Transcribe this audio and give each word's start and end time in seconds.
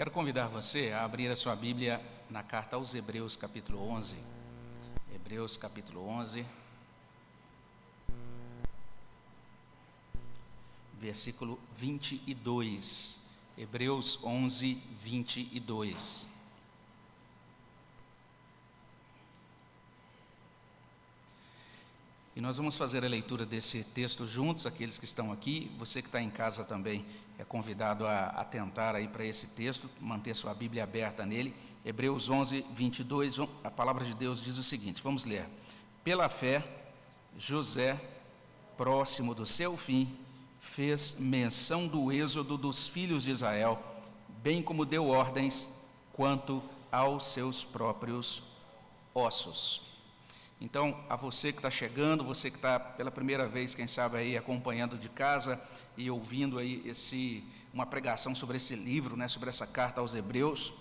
Quero 0.00 0.10
convidar 0.10 0.48
você 0.48 0.92
a 0.92 1.04
abrir 1.04 1.30
a 1.30 1.36
sua 1.36 1.54
Bíblia 1.54 2.00
na 2.30 2.42
carta 2.42 2.74
aos 2.74 2.94
Hebreus, 2.94 3.36
capítulo 3.36 3.86
11. 3.86 4.16
Hebreus, 5.14 5.58
capítulo 5.58 6.08
11. 6.08 6.46
Versículo 10.94 11.60
22. 11.74 13.26
Hebreus 13.58 14.24
11, 14.24 14.82
22. 14.90 16.28
E 22.40 22.42
nós 22.42 22.56
vamos 22.56 22.74
fazer 22.74 23.04
a 23.04 23.06
leitura 23.06 23.44
desse 23.44 23.84
texto 23.84 24.26
juntos, 24.26 24.64
aqueles 24.64 24.96
que 24.96 25.04
estão 25.04 25.30
aqui. 25.30 25.70
Você 25.76 26.00
que 26.00 26.08
está 26.08 26.22
em 26.22 26.30
casa 26.30 26.64
também 26.64 27.04
é 27.38 27.44
convidado 27.44 28.06
a 28.06 28.28
atentar 28.28 28.94
aí 28.94 29.06
para 29.06 29.26
esse 29.26 29.48
texto, 29.48 29.90
manter 30.00 30.34
sua 30.34 30.54
Bíblia 30.54 30.84
aberta 30.84 31.26
nele. 31.26 31.54
Hebreus 31.84 32.30
11, 32.30 32.64
22, 32.72 33.40
a 33.62 33.70
palavra 33.70 34.06
de 34.06 34.14
Deus 34.14 34.40
diz 34.40 34.56
o 34.56 34.62
seguinte: 34.62 35.02
vamos 35.02 35.26
ler. 35.26 35.46
Pela 36.02 36.30
fé, 36.30 36.66
José, 37.36 38.00
próximo 38.74 39.34
do 39.34 39.44
seu 39.44 39.76
fim, 39.76 40.10
fez 40.58 41.16
menção 41.18 41.86
do 41.86 42.10
êxodo 42.10 42.56
dos 42.56 42.88
filhos 42.88 43.24
de 43.24 43.32
Israel, 43.32 43.78
bem 44.42 44.62
como 44.62 44.86
deu 44.86 45.08
ordens 45.08 45.68
quanto 46.14 46.62
aos 46.90 47.22
seus 47.26 47.66
próprios 47.66 48.44
ossos. 49.14 49.89
Então, 50.60 51.02
a 51.08 51.16
você 51.16 51.52
que 51.52 51.58
está 51.58 51.70
chegando, 51.70 52.22
você 52.22 52.50
que 52.50 52.56
está 52.56 52.78
pela 52.78 53.10
primeira 53.10 53.48
vez, 53.48 53.74
quem 53.74 53.86
sabe 53.86 54.18
aí 54.18 54.36
acompanhando 54.36 54.98
de 54.98 55.08
casa 55.08 55.60
e 55.96 56.10
ouvindo 56.10 56.58
aí 56.58 56.82
esse 56.84 57.42
uma 57.72 57.86
pregação 57.86 58.34
sobre 58.34 58.56
esse 58.56 58.74
livro, 58.74 59.16
né, 59.16 59.28
sobre 59.28 59.48
essa 59.48 59.64
carta 59.66 60.00
aos 60.00 60.14
Hebreus, 60.14 60.74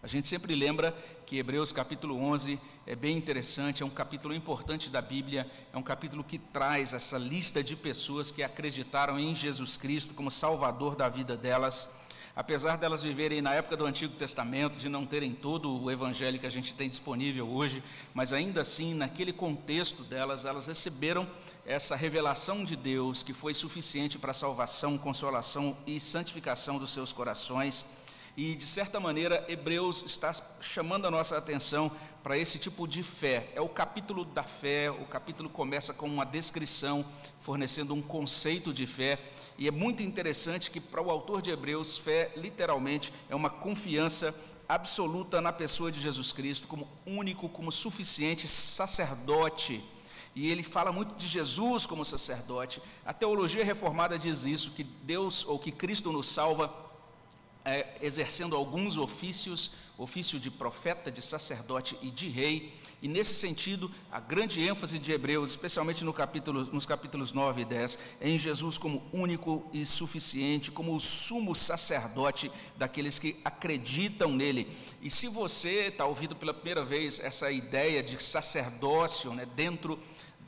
a 0.00 0.06
gente 0.06 0.28
sempre 0.28 0.54
lembra 0.54 0.92
que 1.26 1.38
Hebreus 1.38 1.72
capítulo 1.72 2.16
11 2.16 2.58
é 2.86 2.94
bem 2.94 3.16
interessante, 3.16 3.82
é 3.82 3.86
um 3.86 3.90
capítulo 3.90 4.32
importante 4.32 4.88
da 4.88 5.02
Bíblia, 5.02 5.50
é 5.72 5.76
um 5.76 5.82
capítulo 5.82 6.22
que 6.22 6.38
traz 6.38 6.92
essa 6.92 7.18
lista 7.18 7.64
de 7.64 7.74
pessoas 7.74 8.30
que 8.30 8.44
acreditaram 8.44 9.18
em 9.18 9.34
Jesus 9.34 9.76
Cristo 9.76 10.14
como 10.14 10.30
Salvador 10.30 10.94
da 10.94 11.08
vida 11.08 11.36
delas 11.36 11.98
apesar 12.38 12.76
delas 12.76 13.02
viverem 13.02 13.42
na 13.42 13.52
época 13.52 13.76
do 13.76 13.84
Antigo 13.84 14.14
Testamento, 14.14 14.76
de 14.76 14.88
não 14.88 15.04
terem 15.04 15.32
todo 15.32 15.82
o 15.82 15.90
evangelho 15.90 16.38
que 16.38 16.46
a 16.46 16.50
gente 16.50 16.72
tem 16.72 16.88
disponível 16.88 17.48
hoje, 17.48 17.82
mas 18.14 18.32
ainda 18.32 18.60
assim, 18.60 18.94
naquele 18.94 19.32
contexto 19.32 20.04
delas, 20.04 20.44
elas 20.44 20.68
receberam 20.68 21.28
essa 21.66 21.96
revelação 21.96 22.64
de 22.64 22.76
Deus 22.76 23.24
que 23.24 23.32
foi 23.32 23.54
suficiente 23.54 24.20
para 24.20 24.30
a 24.30 24.34
salvação, 24.34 24.96
consolação 24.96 25.76
e 25.84 25.98
santificação 25.98 26.78
dos 26.78 26.92
seus 26.92 27.12
corações. 27.12 27.97
E, 28.38 28.54
de 28.54 28.68
certa 28.68 29.00
maneira, 29.00 29.44
Hebreus 29.48 30.04
está 30.06 30.32
chamando 30.60 31.08
a 31.08 31.10
nossa 31.10 31.36
atenção 31.36 31.90
para 32.22 32.38
esse 32.38 32.56
tipo 32.56 32.86
de 32.86 33.02
fé. 33.02 33.50
É 33.52 33.60
o 33.60 33.68
capítulo 33.68 34.24
da 34.24 34.44
fé, 34.44 34.92
o 34.92 35.04
capítulo 35.06 35.50
começa 35.50 35.92
com 35.92 36.06
uma 36.06 36.24
descrição, 36.24 37.04
fornecendo 37.40 37.92
um 37.94 38.00
conceito 38.00 38.72
de 38.72 38.86
fé. 38.86 39.18
E 39.58 39.66
é 39.66 39.72
muito 39.72 40.04
interessante 40.04 40.70
que, 40.70 40.78
para 40.78 41.02
o 41.02 41.10
autor 41.10 41.42
de 41.42 41.50
Hebreus, 41.50 41.98
fé, 41.98 42.32
literalmente, 42.36 43.12
é 43.28 43.34
uma 43.34 43.50
confiança 43.50 44.32
absoluta 44.68 45.40
na 45.40 45.52
pessoa 45.52 45.90
de 45.90 46.00
Jesus 46.00 46.30
Cristo, 46.30 46.68
como 46.68 46.86
único, 47.04 47.48
como 47.48 47.72
suficiente 47.72 48.46
sacerdote. 48.46 49.82
E 50.36 50.48
ele 50.48 50.62
fala 50.62 50.92
muito 50.92 51.16
de 51.16 51.26
Jesus 51.26 51.86
como 51.86 52.04
sacerdote. 52.04 52.80
A 53.04 53.12
teologia 53.12 53.64
reformada 53.64 54.16
diz 54.16 54.44
isso: 54.44 54.70
que 54.70 54.84
Deus 54.84 55.44
ou 55.44 55.58
que 55.58 55.72
Cristo 55.72 56.12
nos 56.12 56.28
salva 56.28 56.86
é, 57.68 57.98
exercendo 58.00 58.56
alguns 58.56 58.96
ofícios, 58.96 59.72
ofício 59.98 60.40
de 60.40 60.50
profeta, 60.50 61.10
de 61.10 61.20
sacerdote 61.20 61.98
e 62.00 62.10
de 62.10 62.26
rei. 62.26 62.72
E 63.02 63.06
nesse 63.06 63.34
sentido, 63.34 63.90
a 64.10 64.18
grande 64.18 64.66
ênfase 64.66 64.98
de 64.98 65.12
Hebreus, 65.12 65.50
especialmente 65.50 66.02
no 66.02 66.14
capítulo, 66.14 66.64
nos 66.72 66.86
capítulos 66.86 67.32
9 67.32 67.60
e 67.60 67.64
10, 67.66 67.98
é 68.22 68.28
em 68.28 68.38
Jesus 68.38 68.78
como 68.78 69.06
único 69.12 69.68
e 69.72 69.84
suficiente, 69.84 70.70
como 70.70 70.96
o 70.96 71.00
sumo 71.00 71.54
sacerdote 71.54 72.50
daqueles 72.76 73.18
que 73.18 73.36
acreditam 73.44 74.32
nele. 74.32 74.66
E 75.02 75.10
se 75.10 75.28
você 75.28 75.88
está 75.88 76.06
ouvindo 76.06 76.34
pela 76.34 76.54
primeira 76.54 76.84
vez 76.84 77.20
essa 77.20 77.52
ideia 77.52 78.02
de 78.02 78.20
sacerdócio 78.22 79.34
né, 79.34 79.46
dentro 79.54 79.98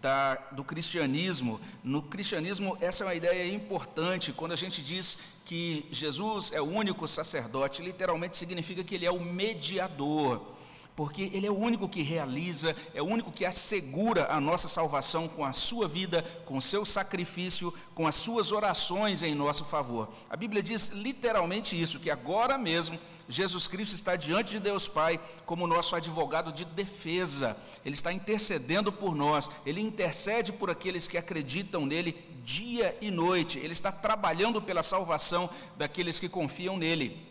da, 0.00 0.37
do 0.53 0.65
cristianismo, 0.65 1.61
no 1.84 2.03
cristianismo 2.03 2.77
essa 2.81 3.05
é 3.05 3.06
uma 3.06 3.15
ideia 3.15 3.55
importante, 3.55 4.33
quando 4.33 4.53
a 4.53 4.56
gente 4.56 4.83
diz 4.83 5.19
que 5.44 5.87
Jesus 5.91 6.53
é 6.53 6.61
o 6.61 6.65
único 6.65 7.06
sacerdote, 7.06 7.83
literalmente 7.83 8.37
significa 8.37 8.83
que 8.83 8.94
ele 8.94 9.06
é 9.06 9.11
o 9.11 9.21
mediador 9.21 10.59
porque 10.95 11.31
Ele 11.33 11.47
é 11.47 11.51
o 11.51 11.56
único 11.56 11.89
que 11.89 12.03
realiza, 12.03 12.77
é 12.95 13.01
o 13.01 13.06
único 13.06 13.33
que 13.33 13.45
assegura 13.45 14.27
a 14.31 14.41
nossa 14.41 14.69
salvação 14.69 15.28
com 15.28 15.45
a 15.45 15.53
sua 15.53 15.89
vida, 15.89 16.23
com 16.45 16.56
o 16.59 16.62
seu 16.62 16.84
sacrifício, 16.84 17.73
com 17.95 18.06
as 18.06 18.15
suas 18.15 18.53
orações 18.53 19.23
em 19.23 19.34
nosso 19.34 19.65
favor. 19.65 20.11
A 20.29 20.37
Bíblia 20.37 20.62
diz 20.62 20.89
literalmente 20.89 21.81
isso, 21.81 22.00
que 22.00 22.11
agora 22.11 22.59
mesmo 22.59 22.99
Jesus 23.29 23.67
Cristo 23.67 23.95
está 23.95 24.17
diante 24.17 24.50
de 24.50 24.61
Deus 24.61 24.89
Pai 24.89 25.21
como 25.47 25.67
nosso 25.67 25.95
advogado 25.95 26.53
de 26.53 26.65
defesa, 26.65 27.56
Ele 27.84 27.95
está 27.95 28.12
intercedendo 28.12 28.93
por 28.93 29.15
nós, 29.15 29.49
Ele 29.65 29.81
intercede 29.81 30.53
por 30.53 30.69
aqueles 30.69 31.06
que 31.06 31.17
acreditam 31.17 31.87
nele 31.87 32.12
dia 32.43 32.97
e 33.00 33.11
noite, 33.11 33.59
Ele 33.59 33.73
está 33.73 33.93
trabalhando 33.93 34.61
pela 34.61 34.83
salvação 34.83 35.49
daqueles 35.77 36.19
que 36.19 36.29
confiam 36.29 36.77
nele. 36.77 37.30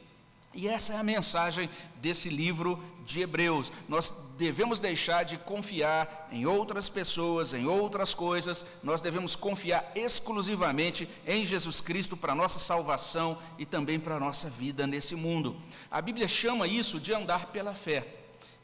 E 0.53 0.67
essa 0.67 0.93
é 0.93 0.97
a 0.97 1.03
mensagem 1.03 1.69
desse 1.97 2.27
livro 2.27 2.83
de 3.05 3.21
Hebreus. 3.21 3.71
Nós 3.87 4.33
devemos 4.35 4.79
deixar 4.79 5.23
de 5.23 5.37
confiar 5.37 6.27
em 6.31 6.47
outras 6.47 6.89
pessoas, 6.89 7.53
em 7.53 7.67
outras 7.67 8.15
coisas, 8.15 8.65
nós 8.81 8.99
devemos 8.99 9.35
confiar 9.35 9.91
exclusivamente 9.93 11.07
em 11.25 11.45
Jesus 11.45 11.81
Cristo 11.81 12.17
para 12.17 12.31
a 12.31 12.35
nossa 12.35 12.59
salvação 12.59 13.37
e 13.59 13.65
também 13.65 13.99
para 13.99 14.15
a 14.15 14.19
nossa 14.19 14.49
vida 14.49 14.87
nesse 14.87 15.15
mundo. 15.15 15.55
A 15.89 16.01
Bíblia 16.01 16.27
chama 16.27 16.67
isso 16.67 16.99
de 16.99 17.13
andar 17.13 17.47
pela 17.47 17.75
fé. 17.75 18.07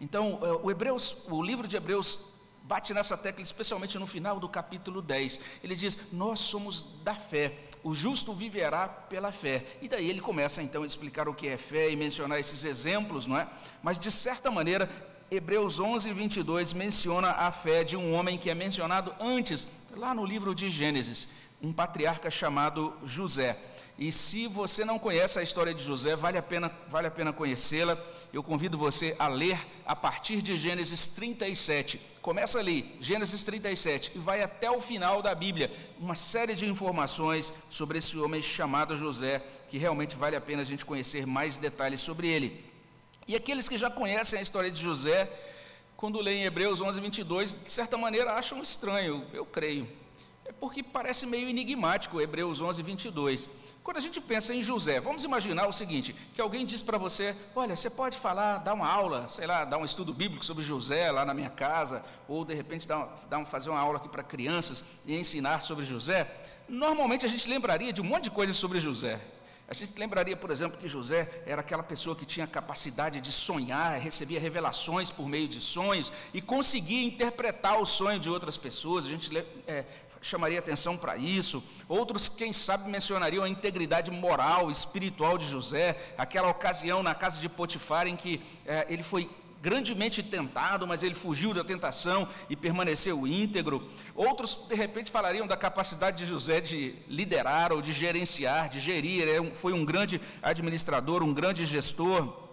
Então, 0.01 0.39
eh, 0.41 0.59
o 0.63 0.71
Hebreus, 0.71 1.27
o 1.29 1.41
livro 1.41 1.67
de 1.67 1.77
Hebreus 1.77 2.33
bate 2.63 2.93
nessa 2.93 3.15
tecla, 3.15 3.43
especialmente 3.43 3.97
no 3.99 4.07
final 4.07 4.39
do 4.39 4.49
capítulo 4.49 5.01
10. 5.01 5.39
Ele 5.63 5.75
diz: 5.75 6.11
Nós 6.11 6.39
somos 6.39 6.83
da 7.03 7.13
fé 7.13 7.64
o 7.85 7.93
justo 7.93 8.33
viverá 8.33 8.87
pela 8.87 9.31
fé. 9.31 9.63
E 9.79 9.87
daí 9.87 10.09
ele 10.09 10.19
começa 10.19 10.59
então 10.63 10.81
a 10.81 10.87
explicar 10.87 11.29
o 11.29 11.35
que 11.35 11.47
é 11.47 11.55
fé 11.55 11.91
e 11.91 11.95
mencionar 11.95 12.39
esses 12.39 12.63
exemplos, 12.63 13.27
não 13.27 13.37
é? 13.37 13.47
Mas 13.83 13.99
de 13.99 14.11
certa 14.11 14.49
maneira, 14.49 14.89
Hebreus 15.29 15.79
11, 15.79 16.11
22 16.11 16.73
menciona 16.73 17.29
a 17.29 17.51
fé 17.51 17.83
de 17.83 17.95
um 17.95 18.11
homem 18.11 18.39
que 18.39 18.49
é 18.49 18.55
mencionado 18.55 19.13
antes, 19.19 19.67
lá 19.95 20.15
no 20.15 20.25
livro 20.25 20.55
de 20.55 20.67
Gênesis, 20.67 21.27
um 21.61 21.71
patriarca 21.71 22.31
chamado 22.31 22.91
José. 23.03 23.55
E 23.97 24.11
se 24.11 24.45
você 24.47 24.83
não 24.83 24.99
conhece 24.99 25.39
a 25.39 25.43
história 25.43 25.73
de 25.73 25.81
José, 25.81 26.17
vale 26.17 26.37
a 26.37 26.43
pena, 26.43 26.69
vale 26.89 27.07
a 27.07 27.11
pena 27.11 27.31
conhecê-la. 27.31 27.97
Eu 28.33 28.43
convido 28.43 28.77
você 28.77 29.15
a 29.17 29.29
ler 29.29 29.57
a 29.85 29.95
partir 29.95 30.41
de 30.41 30.57
Gênesis 30.57 31.07
37. 31.07 32.01
Começa 32.21 32.59
ali, 32.59 32.93
Gênesis 32.99 33.45
37, 33.45 34.11
e 34.15 34.19
vai 34.19 34.41
até 34.41 34.69
o 34.69 34.81
final 34.81 35.21
da 35.21 35.33
Bíblia. 35.33 35.71
Uma 35.97 36.15
série 36.15 36.55
de 36.55 36.65
informações 36.65 37.53
sobre 37.69 37.99
esse 37.99 38.17
homem 38.17 38.41
chamado 38.41 38.97
José, 38.97 39.41
que 39.69 39.77
realmente 39.77 40.15
vale 40.17 40.35
a 40.35 40.41
pena 40.41 40.63
a 40.63 40.65
gente 40.65 40.85
conhecer 40.85 41.25
mais 41.25 41.57
detalhes 41.57 42.01
sobre 42.01 42.27
ele. 42.27 42.65
E 43.25 43.33
aqueles 43.33 43.69
que 43.69 43.77
já 43.77 43.89
conhecem 43.89 44.39
a 44.39 44.41
história 44.41 44.69
de 44.69 44.81
José, 44.81 45.31
quando 45.95 46.19
leem 46.19 46.43
Hebreus 46.43 46.81
11, 46.81 46.99
22, 46.99 47.55
de 47.63 47.71
certa 47.71 47.97
maneira 47.97 48.33
acham 48.33 48.61
estranho, 48.61 49.25
eu 49.31 49.45
creio. 49.45 49.87
É 50.43 50.51
porque 50.51 50.83
parece 50.83 51.25
meio 51.25 51.47
enigmático 51.47 52.21
Hebreus 52.21 52.59
11, 52.59 52.83
22. 52.83 53.49
Quando 53.85 53.97
a 53.97 54.01
gente 54.01 54.19
pensa 54.19 54.51
em 54.51 54.63
José, 54.63 54.99
vamos 54.99 55.23
imaginar 55.23 55.67
o 55.67 55.71
seguinte: 55.71 56.15
que 56.33 56.41
alguém 56.41 56.65
diz 56.65 56.81
para 56.81 56.97
você, 56.97 57.35
olha, 57.55 57.75
você 57.75 57.87
pode 57.87 58.17
falar, 58.17 58.57
dar 58.57 58.73
uma 58.73 58.91
aula, 58.91 59.29
sei 59.29 59.45
lá, 59.45 59.63
dar 59.63 59.77
um 59.77 59.85
estudo 59.85 60.11
bíblico 60.11 60.43
sobre 60.43 60.63
José 60.63 61.11
lá 61.11 61.23
na 61.23 61.35
minha 61.35 61.51
casa, 61.51 62.03
ou 62.27 62.43
de 62.43 62.55
repente 62.55 62.87
dar, 62.87 63.15
dar, 63.29 63.45
fazer 63.45 63.69
uma 63.69 63.79
aula 63.79 63.97
aqui 63.97 64.09
para 64.09 64.23
crianças 64.23 64.83
e 65.05 65.15
ensinar 65.15 65.61
sobre 65.61 65.85
José. 65.85 66.27
Normalmente 66.67 67.27
a 67.27 67.29
gente 67.29 67.47
lembraria 67.47 67.93
de 67.93 68.01
um 68.01 68.03
monte 68.03 68.23
de 68.23 68.31
coisas 68.31 68.55
sobre 68.55 68.79
José. 68.79 69.21
A 69.67 69.73
gente 69.73 69.93
lembraria, 69.99 70.35
por 70.35 70.49
exemplo, 70.49 70.79
que 70.79 70.87
José 70.87 71.43
era 71.45 71.61
aquela 71.61 71.83
pessoa 71.83 72.15
que 72.15 72.25
tinha 72.25 72.45
capacidade 72.47 73.21
de 73.21 73.31
sonhar, 73.31 73.99
recebia 73.99 74.39
revelações 74.39 75.11
por 75.11 75.27
meio 75.27 75.47
de 75.47 75.61
sonhos 75.61 76.11
e 76.33 76.41
conseguia 76.41 77.03
interpretar 77.03 77.79
o 77.79 77.85
sonho 77.85 78.19
de 78.19 78.29
outras 78.29 78.57
pessoas. 78.57 79.05
A 79.05 79.09
gente 79.09 79.35
é, 79.67 79.85
chamaria 80.25 80.59
atenção 80.59 80.97
para 80.97 81.15
isso. 81.15 81.63
Outros, 81.87 82.27
quem 82.27 82.51
sabe, 82.51 82.89
mencionariam 82.89 83.43
a 83.43 83.49
integridade 83.49 84.09
moral, 84.09 84.71
espiritual 84.71 85.37
de 85.37 85.47
José, 85.47 86.13
aquela 86.17 86.49
ocasião 86.49 87.03
na 87.03 87.13
casa 87.13 87.39
de 87.39 87.47
Potifar 87.47 88.07
em 88.07 88.15
que 88.15 88.41
é, 88.65 88.87
ele 88.89 89.03
foi 89.03 89.29
grandemente 89.61 90.21
tentado, 90.21 90.85
mas 90.85 91.01
ele 91.01 91.15
fugiu 91.15 91.53
da 91.53 91.63
tentação 91.63 92.27
e 92.49 92.55
permaneceu 92.55 93.25
íntegro. 93.25 93.87
Outros, 94.15 94.67
de 94.67 94.75
repente, 94.75 95.09
falariam 95.09 95.47
da 95.47 95.57
capacidade 95.57 96.17
de 96.17 96.25
José 96.25 96.61
de 96.61 96.95
liderar 97.07 97.71
ou 97.71 97.81
de 97.81 97.91
gerenciar, 97.91 98.69
de 98.69 98.79
gerir. 98.79 99.27
É 99.27 99.43
foi 99.55 99.73
um 99.73 99.83
grande 99.83 100.21
administrador, 100.41 101.23
um 101.23 101.33
grande 101.33 101.65
gestor. 101.65 102.44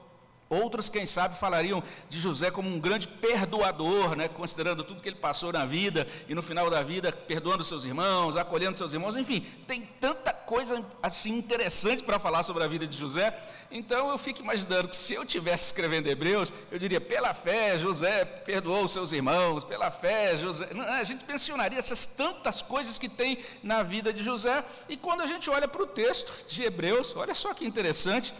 Outros, 0.52 0.90
quem 0.90 1.06
sabe, 1.06 1.34
falariam 1.34 1.82
de 2.10 2.20
José 2.20 2.50
como 2.50 2.68
um 2.68 2.78
grande 2.78 3.08
perdoador, 3.08 4.14
né? 4.14 4.28
considerando 4.28 4.84
tudo 4.84 5.00
que 5.00 5.08
ele 5.08 5.16
passou 5.16 5.50
na 5.50 5.64
vida 5.64 6.06
e 6.28 6.34
no 6.34 6.42
final 6.42 6.68
da 6.68 6.82
vida 6.82 7.10
perdoando 7.10 7.64
seus 7.64 7.86
irmãos, 7.86 8.36
acolhendo 8.36 8.76
seus 8.76 8.92
irmãos, 8.92 9.16
enfim, 9.16 9.40
tem 9.66 9.80
tanta 9.98 10.30
coisa 10.30 10.84
assim 11.02 11.38
interessante 11.38 12.02
para 12.02 12.18
falar 12.18 12.42
sobre 12.42 12.62
a 12.62 12.66
vida 12.66 12.86
de 12.86 12.94
José. 12.94 13.34
Então 13.70 14.10
eu 14.10 14.18
fico 14.18 14.42
imaginando 14.42 14.88
que 14.88 14.96
se 14.96 15.14
eu 15.14 15.24
tivesse 15.24 15.68
escrevendo 15.68 16.06
Hebreus, 16.06 16.52
eu 16.70 16.78
diria: 16.78 17.00
pela 17.00 17.32
fé, 17.32 17.78
José 17.78 18.26
perdoou 18.26 18.86
seus 18.86 19.10
irmãos, 19.10 19.64
pela 19.64 19.90
fé, 19.90 20.36
José. 20.36 20.68
A 20.86 21.02
gente 21.04 21.24
mencionaria 21.26 21.78
essas 21.78 22.04
tantas 22.04 22.60
coisas 22.60 22.98
que 22.98 23.08
tem 23.08 23.38
na 23.62 23.82
vida 23.82 24.12
de 24.12 24.22
José. 24.22 24.62
E 24.86 24.98
quando 24.98 25.22
a 25.22 25.26
gente 25.26 25.48
olha 25.48 25.66
para 25.66 25.82
o 25.82 25.86
texto 25.86 26.46
de 26.46 26.62
Hebreus, 26.62 27.16
olha 27.16 27.34
só 27.34 27.54
que 27.54 27.64
interessante, 27.64 28.34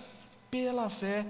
pela 0.50 0.90
fé 0.90 1.24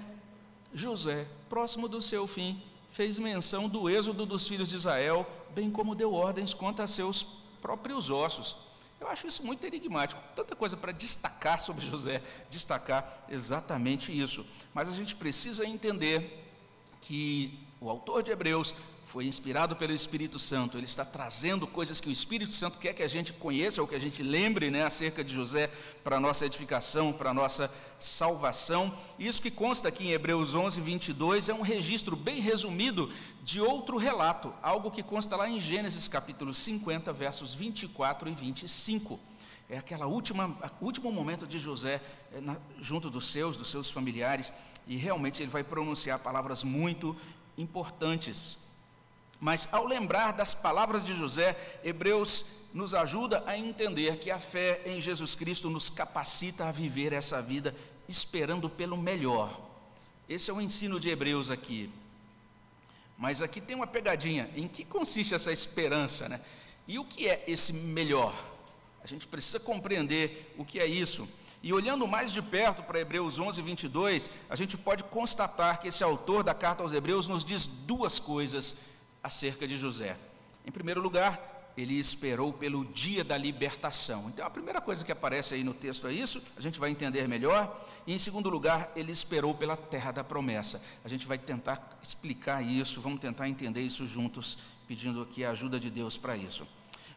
José, 0.74 1.26
próximo 1.48 1.88
do 1.88 2.00
seu 2.00 2.26
fim, 2.26 2.62
fez 2.90 3.18
menção 3.18 3.68
do 3.68 3.88
êxodo 3.88 4.26
dos 4.26 4.46
filhos 4.46 4.68
de 4.68 4.76
Israel, 4.76 5.26
bem 5.54 5.70
como 5.70 5.94
deu 5.94 6.12
ordens 6.12 6.54
quanto 6.54 6.82
a 6.82 6.88
seus 6.88 7.22
próprios 7.60 8.10
ossos. 8.10 8.56
Eu 9.00 9.08
acho 9.08 9.26
isso 9.26 9.44
muito 9.44 9.66
enigmático, 9.66 10.22
tanta 10.36 10.54
coisa 10.54 10.76
para 10.76 10.92
destacar 10.92 11.60
sobre 11.60 11.84
José, 11.84 12.22
destacar 12.48 13.24
exatamente 13.28 14.16
isso. 14.16 14.46
Mas 14.72 14.88
a 14.88 14.92
gente 14.92 15.16
precisa 15.16 15.66
entender 15.66 16.44
que 17.00 17.58
o 17.80 17.90
autor 17.90 18.22
de 18.22 18.30
Hebreus 18.30 18.74
foi 19.12 19.26
inspirado 19.26 19.76
pelo 19.76 19.92
Espírito 19.92 20.38
Santo, 20.38 20.78
ele 20.78 20.86
está 20.86 21.04
trazendo 21.04 21.66
coisas 21.66 22.00
que 22.00 22.08
o 22.08 22.10
Espírito 22.10 22.54
Santo 22.54 22.78
quer 22.78 22.94
que 22.94 23.02
a 23.02 23.08
gente 23.08 23.30
conheça 23.34 23.82
ou 23.82 23.86
que 23.86 23.94
a 23.94 23.98
gente 23.98 24.22
lembre 24.22 24.70
né, 24.70 24.86
acerca 24.86 25.22
de 25.22 25.30
José 25.30 25.68
para 26.02 26.16
a 26.16 26.20
nossa 26.20 26.46
edificação, 26.46 27.12
para 27.12 27.28
a 27.28 27.34
nossa 27.34 27.70
salvação. 27.98 28.90
Isso 29.18 29.42
que 29.42 29.50
consta 29.50 29.88
aqui 29.88 30.06
em 30.06 30.12
Hebreus 30.12 30.54
11, 30.54 30.80
22 30.80 31.50
é 31.50 31.54
um 31.54 31.60
registro 31.60 32.16
bem 32.16 32.40
resumido 32.40 33.12
de 33.42 33.60
outro 33.60 33.98
relato, 33.98 34.54
algo 34.62 34.90
que 34.90 35.02
consta 35.02 35.36
lá 35.36 35.46
em 35.46 35.60
Gênesis 35.60 36.08
capítulo 36.08 36.54
50, 36.54 37.12
versos 37.12 37.54
24 37.54 38.30
e 38.30 38.32
25 38.32 39.20
é 39.68 40.06
última 40.06 40.56
último 40.80 41.12
momento 41.12 41.46
de 41.46 41.58
José 41.58 42.00
é, 42.32 42.40
na, 42.40 42.56
junto 42.78 43.10
dos 43.10 43.26
seus, 43.26 43.58
dos 43.58 43.68
seus 43.68 43.90
familiares, 43.90 44.54
e 44.86 44.96
realmente 44.96 45.42
ele 45.42 45.50
vai 45.50 45.62
pronunciar 45.62 46.18
palavras 46.18 46.62
muito 46.62 47.14
importantes. 47.58 48.71
Mas 49.42 49.68
ao 49.72 49.84
lembrar 49.84 50.30
das 50.34 50.54
palavras 50.54 51.04
de 51.04 51.12
José, 51.12 51.58
Hebreus 51.82 52.44
nos 52.72 52.94
ajuda 52.94 53.42
a 53.44 53.58
entender 53.58 54.18
que 54.18 54.30
a 54.30 54.38
fé 54.38 54.80
em 54.86 55.00
Jesus 55.00 55.34
Cristo 55.34 55.68
nos 55.68 55.90
capacita 55.90 56.68
a 56.68 56.70
viver 56.70 57.12
essa 57.12 57.42
vida 57.42 57.74
esperando 58.08 58.70
pelo 58.70 58.96
melhor. 58.96 59.60
Esse 60.28 60.48
é 60.48 60.54
o 60.54 60.60
ensino 60.60 61.00
de 61.00 61.08
Hebreus 61.08 61.50
aqui. 61.50 61.90
Mas 63.18 63.42
aqui 63.42 63.60
tem 63.60 63.74
uma 63.74 63.84
pegadinha. 63.84 64.48
Em 64.54 64.68
que 64.68 64.84
consiste 64.84 65.34
essa 65.34 65.50
esperança, 65.50 66.28
né? 66.28 66.40
E 66.86 66.96
o 67.00 67.04
que 67.04 67.28
é 67.28 67.42
esse 67.48 67.72
melhor? 67.72 68.32
A 69.02 69.08
gente 69.08 69.26
precisa 69.26 69.58
compreender 69.58 70.54
o 70.56 70.64
que 70.64 70.78
é 70.78 70.86
isso. 70.86 71.28
E 71.64 71.72
olhando 71.72 72.06
mais 72.06 72.32
de 72.32 72.40
perto 72.40 72.84
para 72.84 73.00
Hebreus 73.00 73.40
11, 73.40 73.60
22, 73.60 74.30
a 74.48 74.54
gente 74.54 74.78
pode 74.78 75.02
constatar 75.02 75.80
que 75.80 75.88
esse 75.88 76.04
autor 76.04 76.44
da 76.44 76.54
carta 76.54 76.84
aos 76.84 76.92
Hebreus 76.92 77.26
nos 77.26 77.44
diz 77.44 77.66
duas 77.66 78.20
coisas 78.20 78.91
acerca 79.22 79.66
de 79.66 79.78
José. 79.78 80.16
Em 80.64 80.70
primeiro 80.70 81.00
lugar, 81.00 81.52
ele 81.76 81.94
esperou 81.98 82.52
pelo 82.52 82.84
dia 82.84 83.24
da 83.24 83.36
libertação. 83.36 84.28
Então, 84.28 84.46
a 84.46 84.50
primeira 84.50 84.80
coisa 84.80 85.04
que 85.04 85.12
aparece 85.12 85.54
aí 85.54 85.64
no 85.64 85.72
texto 85.72 86.06
é 86.06 86.12
isso, 86.12 86.42
a 86.56 86.60
gente 86.60 86.78
vai 86.78 86.90
entender 86.90 87.26
melhor. 87.26 87.86
E, 88.06 88.14
em 88.14 88.18
segundo 88.18 88.50
lugar, 88.50 88.92
ele 88.94 89.10
esperou 89.10 89.54
pela 89.54 89.76
terra 89.76 90.12
da 90.12 90.24
promessa. 90.24 90.82
A 91.04 91.08
gente 91.08 91.26
vai 91.26 91.38
tentar 91.38 91.98
explicar 92.02 92.62
isso, 92.62 93.00
vamos 93.00 93.20
tentar 93.20 93.48
entender 93.48 93.80
isso 93.80 94.06
juntos, 94.06 94.58
pedindo 94.86 95.22
aqui 95.22 95.44
a 95.44 95.50
ajuda 95.50 95.80
de 95.80 95.90
Deus 95.90 96.18
para 96.18 96.36
isso. 96.36 96.66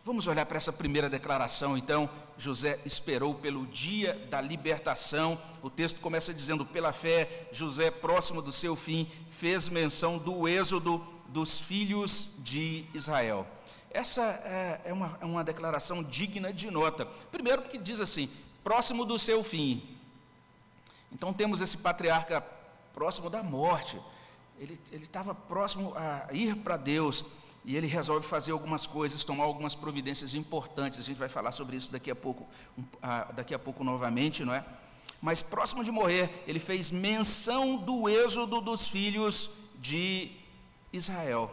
Vamos 0.03 0.27
olhar 0.27 0.45
para 0.45 0.57
essa 0.57 0.71
primeira 0.71 1.09
declaração, 1.09 1.75
então. 1.75 2.07
José 2.37 2.79
esperou 2.85 3.33
pelo 3.33 3.65
dia 3.65 4.13
da 4.29 4.39
libertação. 4.39 5.41
O 5.63 5.69
texto 5.69 5.99
começa 5.99 6.31
dizendo: 6.31 6.63
pela 6.63 6.93
fé, 6.93 7.49
José, 7.51 7.89
próximo 7.89 8.39
do 8.39 8.51
seu 8.51 8.75
fim, 8.75 9.09
fez 9.27 9.67
menção 9.67 10.19
do 10.19 10.47
êxodo 10.47 11.03
dos 11.35 11.59
filhos 11.59 12.31
de 12.37 12.85
Israel. 12.93 13.45
Essa 13.91 14.23
é, 14.23 14.81
é 14.85 14.93
uma, 14.93 15.17
é 15.19 15.25
uma 15.25 15.43
declaração 15.43 16.01
digna 16.01 16.53
de 16.53 16.71
nota. 16.71 17.05
Primeiro, 17.29 17.61
porque 17.61 17.77
diz 17.77 17.99
assim: 17.99 18.29
próximo 18.63 19.03
do 19.03 19.19
seu 19.19 19.43
fim. 19.43 19.83
Então, 21.11 21.33
temos 21.33 21.59
esse 21.59 21.77
patriarca 21.79 22.39
próximo 22.93 23.29
da 23.29 23.43
morte. 23.43 23.99
Ele 24.57 24.79
estava 24.93 25.35
próximo 25.35 25.93
a 25.97 26.29
ir 26.31 26.55
para 26.55 26.77
Deus 26.77 27.25
e 27.65 27.75
ele 27.75 27.88
resolve 27.88 28.25
fazer 28.25 28.53
algumas 28.53 28.88
coisas, 28.88 29.21
tomar 29.25 29.43
algumas 29.43 29.75
providências 29.75 30.33
importantes. 30.33 30.99
A 30.99 31.01
gente 31.01 31.17
vai 31.17 31.27
falar 31.27 31.51
sobre 31.51 31.75
isso 31.75 31.91
daqui 31.91 32.09
a 32.09 32.15
pouco, 32.15 32.47
daqui 33.35 33.53
a 33.53 33.59
pouco 33.59 33.83
novamente, 33.83 34.45
não 34.45 34.53
é? 34.53 34.63
Mas 35.21 35.41
próximo 35.41 35.83
de 35.83 35.91
morrer, 35.91 36.43
ele 36.47 36.59
fez 36.59 36.91
menção 36.91 37.75
do 37.75 38.07
êxodo 38.07 38.61
dos 38.61 38.88
filhos 38.88 39.49
de 39.79 40.44
Israel. 40.95 41.51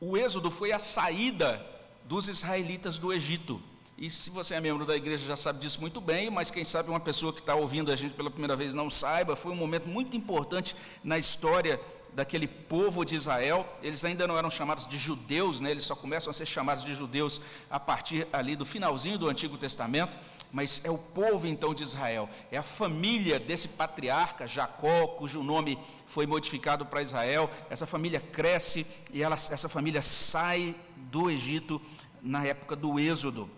O 0.00 0.16
êxodo 0.16 0.50
foi 0.50 0.72
a 0.72 0.78
saída 0.78 1.64
dos 2.04 2.28
israelitas 2.28 2.98
do 2.98 3.12
Egito. 3.12 3.60
E 3.96 4.10
se 4.10 4.28
você 4.28 4.54
é 4.54 4.60
membro 4.60 4.84
da 4.84 4.96
igreja 4.96 5.26
já 5.26 5.36
sabe 5.36 5.60
disso 5.60 5.80
muito 5.80 6.00
bem, 6.00 6.28
mas 6.28 6.50
quem 6.50 6.64
sabe 6.64 6.90
uma 6.90 7.00
pessoa 7.00 7.32
que 7.32 7.40
está 7.40 7.54
ouvindo 7.54 7.92
a 7.92 7.96
gente 7.96 8.14
pela 8.14 8.30
primeira 8.30 8.56
vez 8.56 8.74
não 8.74 8.90
saiba, 8.90 9.36
foi 9.36 9.52
um 9.52 9.56
momento 9.56 9.88
muito 9.88 10.16
importante 10.16 10.74
na 11.02 11.16
história 11.16 11.80
daquele 12.14 12.46
povo 12.46 13.04
de 13.04 13.14
Israel. 13.14 13.66
Eles 13.82 14.04
ainda 14.04 14.26
não 14.26 14.38
eram 14.38 14.50
chamados 14.50 14.86
de 14.86 14.96
judeus, 14.96 15.60
né? 15.60 15.70
eles 15.70 15.84
só 15.84 15.94
começam 15.94 16.30
a 16.30 16.34
ser 16.34 16.46
chamados 16.46 16.84
de 16.84 16.94
judeus 16.94 17.40
a 17.70 17.80
partir 17.80 18.26
ali 18.32 18.56
do 18.56 18.64
finalzinho 18.64 19.18
do 19.18 19.28
Antigo 19.28 19.58
Testamento 19.58 20.16
mas 20.54 20.80
é 20.84 20.90
o 20.90 20.96
povo 20.96 21.48
então 21.48 21.74
de 21.74 21.82
Israel, 21.82 22.30
é 22.48 22.56
a 22.56 22.62
família 22.62 23.40
desse 23.40 23.66
patriarca 23.66 24.46
Jacó, 24.46 25.08
cujo 25.08 25.42
nome 25.42 25.76
foi 26.06 26.26
modificado 26.26 26.86
para 26.86 27.02
Israel. 27.02 27.50
Essa 27.68 27.86
família 27.86 28.20
cresce 28.20 28.86
e 29.12 29.20
ela, 29.20 29.34
essa 29.34 29.68
família 29.68 30.00
sai 30.00 30.76
do 31.10 31.28
Egito 31.28 31.82
na 32.22 32.46
época 32.46 32.76
do 32.76 33.00
Êxodo. 33.00 33.50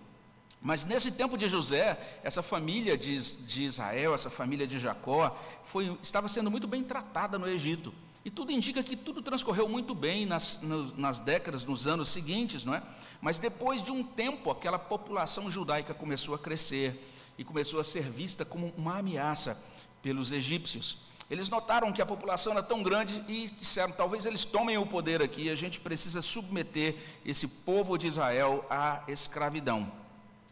Mas 0.58 0.86
nesse 0.86 1.12
tempo 1.12 1.36
de 1.36 1.50
José, 1.50 2.00
essa 2.24 2.42
família 2.42 2.96
de, 2.96 3.44
de 3.44 3.64
Israel, 3.64 4.14
essa 4.14 4.30
família 4.30 4.66
de 4.66 4.78
Jacó, 4.78 5.38
foi, 5.62 5.98
estava 6.02 6.30
sendo 6.30 6.50
muito 6.50 6.66
bem 6.66 6.82
tratada 6.82 7.38
no 7.38 7.46
Egito. 7.46 7.92
E 8.26 8.30
tudo 8.30 8.50
indica 8.50 8.82
que 8.82 8.96
tudo 8.96 9.22
transcorreu 9.22 9.68
muito 9.68 9.94
bem 9.94 10.26
nas, 10.26 10.60
nas 10.96 11.20
décadas, 11.20 11.64
nos 11.64 11.86
anos 11.86 12.08
seguintes, 12.08 12.64
não 12.64 12.74
é? 12.74 12.82
Mas 13.20 13.38
depois 13.38 13.80
de 13.80 13.92
um 13.92 14.02
tempo, 14.02 14.50
aquela 14.50 14.80
população 14.80 15.48
judaica 15.48 15.94
começou 15.94 16.34
a 16.34 16.38
crescer 16.38 17.00
e 17.38 17.44
começou 17.44 17.78
a 17.78 17.84
ser 17.84 18.10
vista 18.10 18.44
como 18.44 18.74
uma 18.76 18.98
ameaça 18.98 19.64
pelos 20.02 20.32
egípcios. 20.32 21.02
Eles 21.30 21.48
notaram 21.48 21.92
que 21.92 22.02
a 22.02 22.06
população 22.06 22.54
era 22.54 22.64
tão 22.64 22.82
grande 22.82 23.24
e 23.28 23.48
disseram: 23.60 23.92
talvez 23.92 24.26
eles 24.26 24.44
tomem 24.44 24.76
o 24.76 24.84
poder 24.84 25.22
aqui, 25.22 25.48
a 25.48 25.54
gente 25.54 25.78
precisa 25.78 26.20
submeter 26.20 26.96
esse 27.24 27.46
povo 27.46 27.96
de 27.96 28.08
Israel 28.08 28.66
à 28.68 29.04
escravidão. 29.06 29.88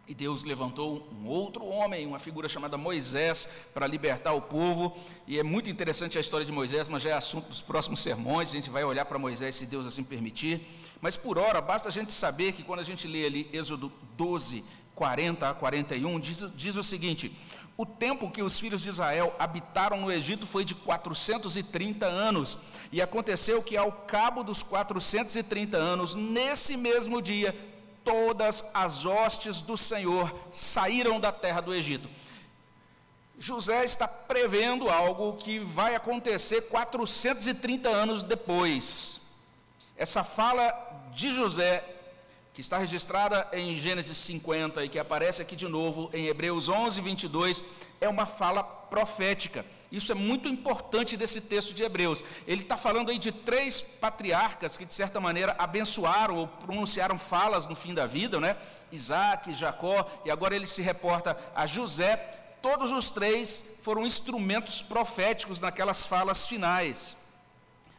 E 0.06 0.14
Deus 0.14 0.44
levantou 0.44 1.08
um 1.10 1.26
outro 1.26 1.64
homem, 1.64 2.06
uma 2.06 2.18
figura 2.18 2.46
chamada 2.46 2.76
Moisés, 2.76 3.48
para 3.72 3.86
libertar 3.86 4.34
o 4.34 4.40
povo. 4.40 4.94
E 5.26 5.38
é 5.38 5.42
muito 5.42 5.70
interessante 5.70 6.18
a 6.18 6.20
história 6.20 6.44
de 6.44 6.52
Moisés, 6.52 6.88
mas 6.88 7.02
já 7.02 7.10
é 7.10 7.12
assunto 7.14 7.48
dos 7.48 7.62
próximos 7.62 8.00
sermões. 8.00 8.50
A 8.50 8.52
gente 8.52 8.68
vai 8.68 8.84
olhar 8.84 9.06
para 9.06 9.18
Moisés, 9.18 9.56
se 9.56 9.64
Deus 9.64 9.86
assim 9.86 10.04
permitir. 10.04 10.60
Mas 11.00 11.16
por 11.16 11.38
hora, 11.38 11.58
basta 11.62 11.88
a 11.88 11.92
gente 11.92 12.12
saber 12.12 12.52
que 12.52 12.62
quando 12.62 12.80
a 12.80 12.84
gente 12.84 13.08
lê 13.08 13.24
ali 13.24 13.48
Êxodo 13.50 13.90
12, 14.14 14.62
40 14.94 15.48
a 15.48 15.54
41, 15.54 16.20
diz, 16.20 16.44
diz 16.54 16.76
o 16.76 16.82
seguinte: 16.82 17.34
O 17.74 17.86
tempo 17.86 18.30
que 18.30 18.42
os 18.42 18.60
filhos 18.60 18.82
de 18.82 18.90
Israel 18.90 19.34
habitaram 19.38 20.02
no 20.02 20.12
Egito 20.12 20.46
foi 20.46 20.66
de 20.66 20.74
430 20.74 22.04
anos. 22.04 22.58
E 22.92 23.00
aconteceu 23.00 23.62
que, 23.62 23.74
ao 23.74 23.90
cabo 23.90 24.44
dos 24.44 24.62
430 24.62 25.78
anos, 25.78 26.14
nesse 26.14 26.76
mesmo 26.76 27.22
dia, 27.22 27.54
todas 28.04 28.70
as 28.74 29.06
hostes 29.06 29.60
do 29.60 29.76
Senhor 29.76 30.32
saíram 30.52 31.18
da 31.18 31.32
terra 31.32 31.60
do 31.60 31.74
Egito. 31.74 32.08
José 33.38 33.84
está 33.84 34.06
prevendo 34.06 34.88
algo 34.88 35.36
que 35.36 35.58
vai 35.58 35.94
acontecer 35.94 36.62
430 36.62 37.88
anos 37.88 38.22
depois. 38.22 39.22
Essa 39.96 40.22
fala 40.22 40.72
de 41.12 41.32
José, 41.34 41.84
que 42.52 42.60
está 42.60 42.78
registrada 42.78 43.48
em 43.52 43.76
Gênesis 43.76 44.16
50 44.18 44.84
e 44.84 44.88
que 44.88 44.98
aparece 44.98 45.42
aqui 45.42 45.56
de 45.56 45.66
novo 45.66 46.08
em 46.12 46.26
Hebreus 46.26 46.68
11, 46.68 47.00
22, 47.00 47.64
é 48.00 48.08
uma 48.08 48.26
fala 48.26 48.62
profética. 48.90 49.64
Isso 49.90 50.10
é 50.10 50.14
muito 50.14 50.48
importante 50.48 51.16
desse 51.16 51.40
texto 51.40 51.72
de 51.72 51.82
Hebreus. 51.82 52.24
Ele 52.46 52.62
está 52.62 52.76
falando 52.76 53.10
aí 53.10 53.18
de 53.18 53.30
três 53.30 53.80
patriarcas 53.80 54.76
que, 54.76 54.84
de 54.84 54.92
certa 54.92 55.20
maneira, 55.20 55.54
abençoaram 55.58 56.36
ou 56.36 56.48
pronunciaram 56.48 57.18
falas 57.18 57.66
no 57.68 57.76
fim 57.76 57.94
da 57.94 58.06
vida, 58.06 58.40
né? 58.40 58.56
Isaac, 58.90 59.54
Jacó, 59.54 60.06
e 60.24 60.30
agora 60.30 60.56
ele 60.56 60.66
se 60.66 60.82
reporta 60.82 61.38
a 61.54 61.64
José. 61.66 62.16
Todos 62.60 62.90
os 62.90 63.10
três 63.10 63.76
foram 63.82 64.04
instrumentos 64.04 64.82
proféticos 64.82 65.60
naquelas 65.60 66.06
falas 66.06 66.46
finais. 66.46 67.16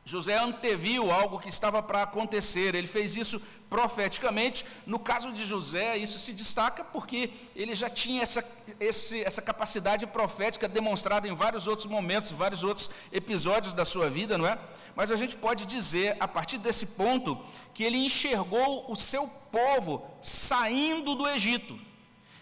José 0.07 0.37
anteviu 0.37 1.11
algo 1.11 1.39
que 1.39 1.49
estava 1.49 1.81
para 1.81 2.03
acontecer, 2.03 2.75
ele 2.75 2.85
fez 2.85 3.15
isso 3.15 3.41
profeticamente. 3.67 4.63
No 4.85 4.99
caso 4.99 5.33
de 5.33 5.43
José, 5.43 5.97
isso 5.97 6.19
se 6.19 6.31
destaca 6.31 6.83
porque 6.83 7.31
ele 7.55 7.73
já 7.73 7.89
tinha 7.89 8.21
essa, 8.21 8.47
esse, 8.79 9.23
essa 9.23 9.41
capacidade 9.41 10.05
profética 10.05 10.67
demonstrada 10.67 11.27
em 11.27 11.33
vários 11.33 11.65
outros 11.65 11.87
momentos, 11.87 12.29
vários 12.29 12.63
outros 12.63 12.91
episódios 13.11 13.73
da 13.73 13.83
sua 13.83 14.07
vida, 14.07 14.37
não 14.37 14.45
é? 14.45 14.59
Mas 14.95 15.09
a 15.09 15.15
gente 15.15 15.35
pode 15.35 15.65
dizer, 15.65 16.15
a 16.19 16.27
partir 16.27 16.59
desse 16.59 16.85
ponto, 16.85 17.43
que 17.73 17.83
ele 17.83 17.97
enxergou 17.97 18.85
o 18.87 18.95
seu 18.95 19.27
povo 19.51 20.07
saindo 20.21 21.15
do 21.15 21.27
Egito. 21.27 21.79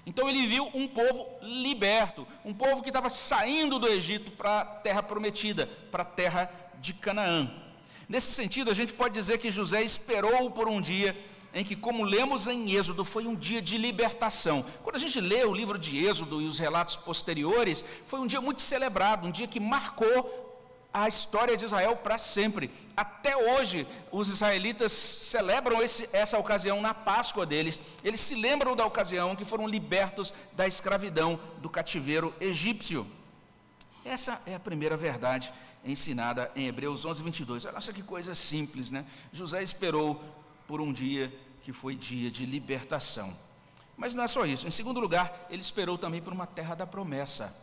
Então 0.05 0.29
ele 0.29 0.45
viu 0.45 0.69
um 0.73 0.85
povo 0.85 1.25
liberto, 1.41 2.27
um 2.43 2.53
povo 2.53 2.83
que 2.83 2.89
estava 2.89 3.09
saindo 3.09 3.79
do 3.79 3.87
Egito 3.87 4.31
para 4.31 4.59
a 4.59 4.65
terra 4.65 5.01
prometida, 5.01 5.65
para 5.89 6.03
a 6.03 6.05
terra 6.05 6.62
de 6.83 6.93
Canaã. 6.93 7.49
Nesse 8.09 8.33
sentido, 8.33 8.69
a 8.69 8.73
gente 8.73 8.93
pode 8.93 9.13
dizer 9.13 9.37
que 9.37 9.49
José 9.49 9.81
esperou 9.81 10.51
por 10.51 10.67
um 10.67 10.81
dia 10.81 11.17
em 11.53 11.63
que, 11.63 11.75
como 11.75 12.03
lemos 12.03 12.45
em 12.45 12.73
Êxodo, 12.73 13.05
foi 13.05 13.25
um 13.25 13.35
dia 13.35 13.61
de 13.61 13.77
libertação. 13.77 14.65
Quando 14.83 14.97
a 14.97 14.99
gente 14.99 15.21
lê 15.21 15.45
o 15.45 15.53
livro 15.53 15.77
de 15.79 16.05
Êxodo 16.05 16.41
e 16.41 16.45
os 16.45 16.59
relatos 16.59 16.97
posteriores, 16.97 17.85
foi 18.05 18.19
um 18.19 18.27
dia 18.27 18.41
muito 18.41 18.61
celebrado, 18.61 19.25
um 19.25 19.31
dia 19.31 19.47
que 19.47 19.61
marcou 19.61 20.41
a 20.93 21.07
história 21.07 21.55
de 21.55 21.63
Israel 21.63 21.95
para 21.95 22.17
sempre. 22.17 22.69
Até 22.97 23.35
hoje, 23.37 23.87
os 24.11 24.27
israelitas 24.27 24.91
celebram 24.91 25.81
esse, 25.81 26.09
essa 26.11 26.37
ocasião 26.37 26.81
na 26.81 26.93
Páscoa 26.93 27.45
deles. 27.45 27.79
Eles 28.03 28.19
se 28.19 28.35
lembram 28.35 28.75
da 28.75 28.85
ocasião 28.85 29.31
em 29.31 29.35
que 29.37 29.45
foram 29.45 29.67
libertos 29.67 30.33
da 30.51 30.67
escravidão 30.67 31.39
do 31.59 31.69
cativeiro 31.69 32.35
egípcio. 32.41 33.07
Essa 34.03 34.41
é 34.45 34.53
a 34.53 34.59
primeira 34.59 34.97
verdade 34.97 35.53
ensinada 35.85 36.51
em 36.55 36.67
Hebreus 36.67 37.05
11, 37.05 37.21
22. 37.23 37.65
Olha 37.65 37.81
só 37.81 37.91
que 37.91 38.03
coisa 38.03 38.33
simples, 38.33 38.91
né? 38.91 39.05
José 39.31 39.61
esperou 39.61 40.21
por 40.67 40.81
um 40.81 40.91
dia 40.93 41.33
que 41.61 41.73
foi 41.73 41.95
dia 41.95 42.29
de 42.29 42.45
libertação. 42.45 43.35
Mas 43.97 44.13
não 44.13 44.23
é 44.23 44.27
só 44.27 44.45
isso. 44.45 44.67
Em 44.67 44.71
segundo 44.71 44.99
lugar, 44.99 45.47
ele 45.49 45.61
esperou 45.61 45.97
também 45.97 46.21
por 46.21 46.33
uma 46.33 46.47
terra 46.47 46.75
da 46.75 46.87
promessa. 46.87 47.55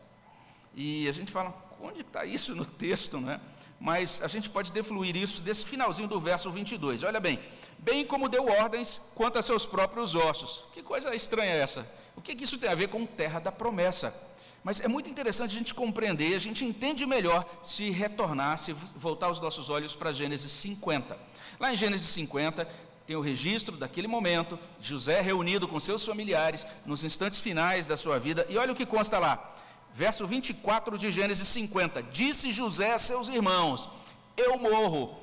E 0.74 1.08
a 1.08 1.12
gente 1.12 1.32
fala, 1.32 1.54
onde 1.80 2.02
está 2.02 2.24
isso 2.24 2.54
no 2.54 2.64
texto, 2.64 3.20
não 3.20 3.30
é? 3.30 3.40
Mas 3.80 4.20
a 4.22 4.28
gente 4.28 4.50
pode 4.50 4.70
defluir 4.72 5.16
isso 5.16 5.40
desse 5.40 5.64
finalzinho 5.64 6.06
do 6.06 6.20
verso 6.20 6.50
22. 6.50 7.02
Olha 7.02 7.18
bem, 7.18 7.38
bem 7.78 8.06
como 8.06 8.28
deu 8.28 8.46
ordens 8.46 9.00
quanto 9.14 9.38
a 9.38 9.42
seus 9.42 9.64
próprios 9.64 10.14
ossos. 10.14 10.64
Que 10.74 10.82
coisa 10.82 11.14
estranha 11.14 11.52
é 11.52 11.60
essa? 11.60 11.90
O 12.14 12.20
que, 12.20 12.34
que 12.36 12.44
isso 12.44 12.58
tem 12.58 12.68
a 12.68 12.74
ver 12.74 12.88
com 12.88 13.06
terra 13.06 13.40
da 13.40 13.50
promessa? 13.50 14.14
Mas 14.62 14.80
é 14.80 14.88
muito 14.88 15.08
interessante 15.08 15.52
a 15.52 15.58
gente 15.58 15.74
compreender, 15.74 16.34
a 16.34 16.38
gente 16.38 16.64
entende 16.64 17.06
melhor 17.06 17.46
se 17.62 17.90
retornar, 17.90 18.58
se 18.58 18.72
voltar 18.72 19.30
os 19.30 19.40
nossos 19.40 19.70
olhos 19.70 19.94
para 19.94 20.12
Gênesis 20.12 20.52
50. 20.52 21.18
Lá 21.58 21.72
em 21.72 21.76
Gênesis 21.76 22.08
50, 22.10 22.68
tem 23.06 23.16
o 23.16 23.20
registro 23.20 23.76
daquele 23.76 24.06
momento, 24.06 24.58
José 24.80 25.20
reunido 25.20 25.66
com 25.66 25.80
seus 25.80 26.04
familiares, 26.04 26.66
nos 26.84 27.02
instantes 27.04 27.40
finais 27.40 27.86
da 27.86 27.96
sua 27.96 28.18
vida, 28.18 28.46
e 28.48 28.58
olha 28.58 28.72
o 28.72 28.76
que 28.76 28.86
consta 28.86 29.18
lá. 29.18 29.56
Verso 29.92 30.26
24 30.26 30.96
de 30.96 31.10
Gênesis 31.10 31.48
50: 31.48 32.02
Disse 32.04 32.52
José 32.52 32.92
a 32.92 32.98
seus 32.98 33.28
irmãos: 33.28 33.88
Eu 34.36 34.58
morro, 34.58 35.18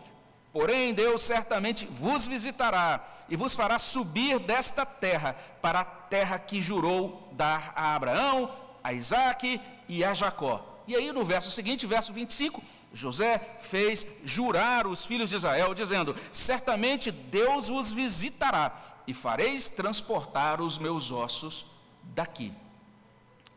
porém 0.52 0.94
Deus 0.94 1.22
certamente 1.22 1.86
vos 1.86 2.28
visitará 2.28 3.08
e 3.30 3.36
vos 3.36 3.54
fará 3.54 3.80
subir 3.80 4.40
desta 4.40 4.86
terra 4.86 5.34
para 5.62 5.82
a 5.82 5.86
terra 5.86 6.40
que 6.40 6.60
jurou 6.60 7.30
dar 7.34 7.72
a 7.76 7.96
Abraão, 7.96 8.52
a 8.88 8.94
Isaac 8.94 9.62
e 9.88 10.04
a 10.04 10.14
Jacó. 10.14 10.64
E 10.88 10.96
aí 10.96 11.12
no 11.12 11.26
verso 11.26 11.52
seguinte, 11.52 11.86
verso 11.86 12.14
25, 12.14 12.64
José 12.94 13.38
fez 13.60 14.20
jurar 14.24 14.88
os 14.88 15.06
filhos 15.06 15.30
de 15.30 15.36
Israel, 15.36 15.74
dizendo: 15.74 16.16
Certamente 16.32 17.12
Deus 17.12 17.68
vos 17.68 17.92
visitará 17.92 19.04
e 19.06 19.14
fareis 19.14 19.68
transportar 19.68 20.62
os 20.62 20.78
meus 20.78 21.12
ossos 21.12 21.68
daqui. 22.04 22.54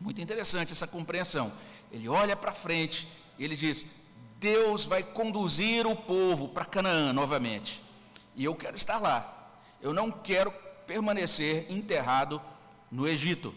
Muito 0.00 0.20
interessante 0.20 0.72
essa 0.72 0.86
compreensão. 0.86 1.52
Ele 1.92 2.08
olha 2.08 2.34
para 2.34 2.52
frente 2.52 3.06
e 3.38 3.44
ele 3.44 3.54
diz: 3.54 3.86
Deus 4.38 4.84
vai 4.84 5.04
conduzir 5.04 5.86
o 5.86 5.94
povo 5.94 6.48
para 6.48 6.64
Canaã 6.64 7.12
novamente. 7.12 7.80
E 8.34 8.44
eu 8.44 8.54
quero 8.56 8.76
estar 8.76 8.98
lá. 8.98 9.52
Eu 9.80 9.92
não 9.92 10.10
quero 10.10 10.50
permanecer 10.86 11.70
enterrado 11.70 12.42
no 12.90 13.06
Egito. 13.06 13.54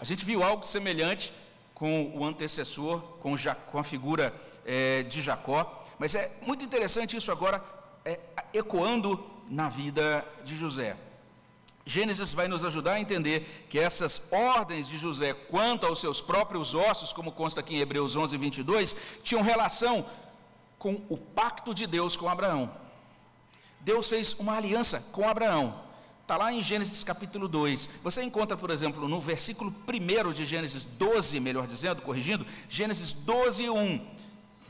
A 0.00 0.04
gente 0.04 0.24
viu 0.24 0.42
algo 0.42 0.66
semelhante 0.66 1.32
com 1.74 2.12
o 2.14 2.24
antecessor, 2.24 3.00
com, 3.20 3.34
com 3.70 3.78
a 3.78 3.84
figura 3.84 4.34
é, 4.64 5.02
de 5.02 5.22
Jacó, 5.22 5.84
mas 5.98 6.14
é 6.14 6.30
muito 6.42 6.64
interessante 6.64 7.16
isso 7.16 7.32
agora 7.32 7.62
é, 8.04 8.18
ecoando 8.52 9.22
na 9.48 9.68
vida 9.68 10.24
de 10.44 10.56
José. 10.56 10.96
Gênesis 11.84 12.34
vai 12.34 12.48
nos 12.48 12.64
ajudar 12.64 12.94
a 12.94 13.00
entender 13.00 13.66
que 13.70 13.78
essas 13.78 14.32
ordens 14.32 14.88
de 14.88 14.98
José 14.98 15.32
quanto 15.32 15.86
aos 15.86 16.00
seus 16.00 16.20
próprios 16.20 16.74
ossos, 16.74 17.12
como 17.12 17.30
consta 17.30 17.60
aqui 17.60 17.76
em 17.76 17.80
Hebreus 17.80 18.16
11, 18.16 18.36
22, 18.36 18.96
tinham 19.22 19.42
relação 19.42 20.04
com 20.78 21.00
o 21.08 21.16
pacto 21.16 21.72
de 21.72 21.86
Deus 21.86 22.16
com 22.16 22.28
Abraão. 22.28 22.70
Deus 23.80 24.08
fez 24.08 24.32
uma 24.32 24.56
aliança 24.56 25.00
com 25.12 25.28
Abraão. 25.28 25.85
Está 26.26 26.36
lá 26.36 26.52
em 26.52 26.60
Gênesis 26.60 27.04
capítulo 27.04 27.46
2. 27.46 27.88
Você 28.02 28.20
encontra, 28.20 28.56
por 28.56 28.70
exemplo, 28.70 29.08
no 29.08 29.20
versículo 29.20 29.72
1 29.86 30.32
de 30.32 30.44
Gênesis 30.44 30.82
12, 30.82 31.38
melhor 31.38 31.68
dizendo, 31.68 32.02
corrigindo, 32.02 32.44
Gênesis 32.68 33.12
12, 33.12 33.70
1. 33.70 34.06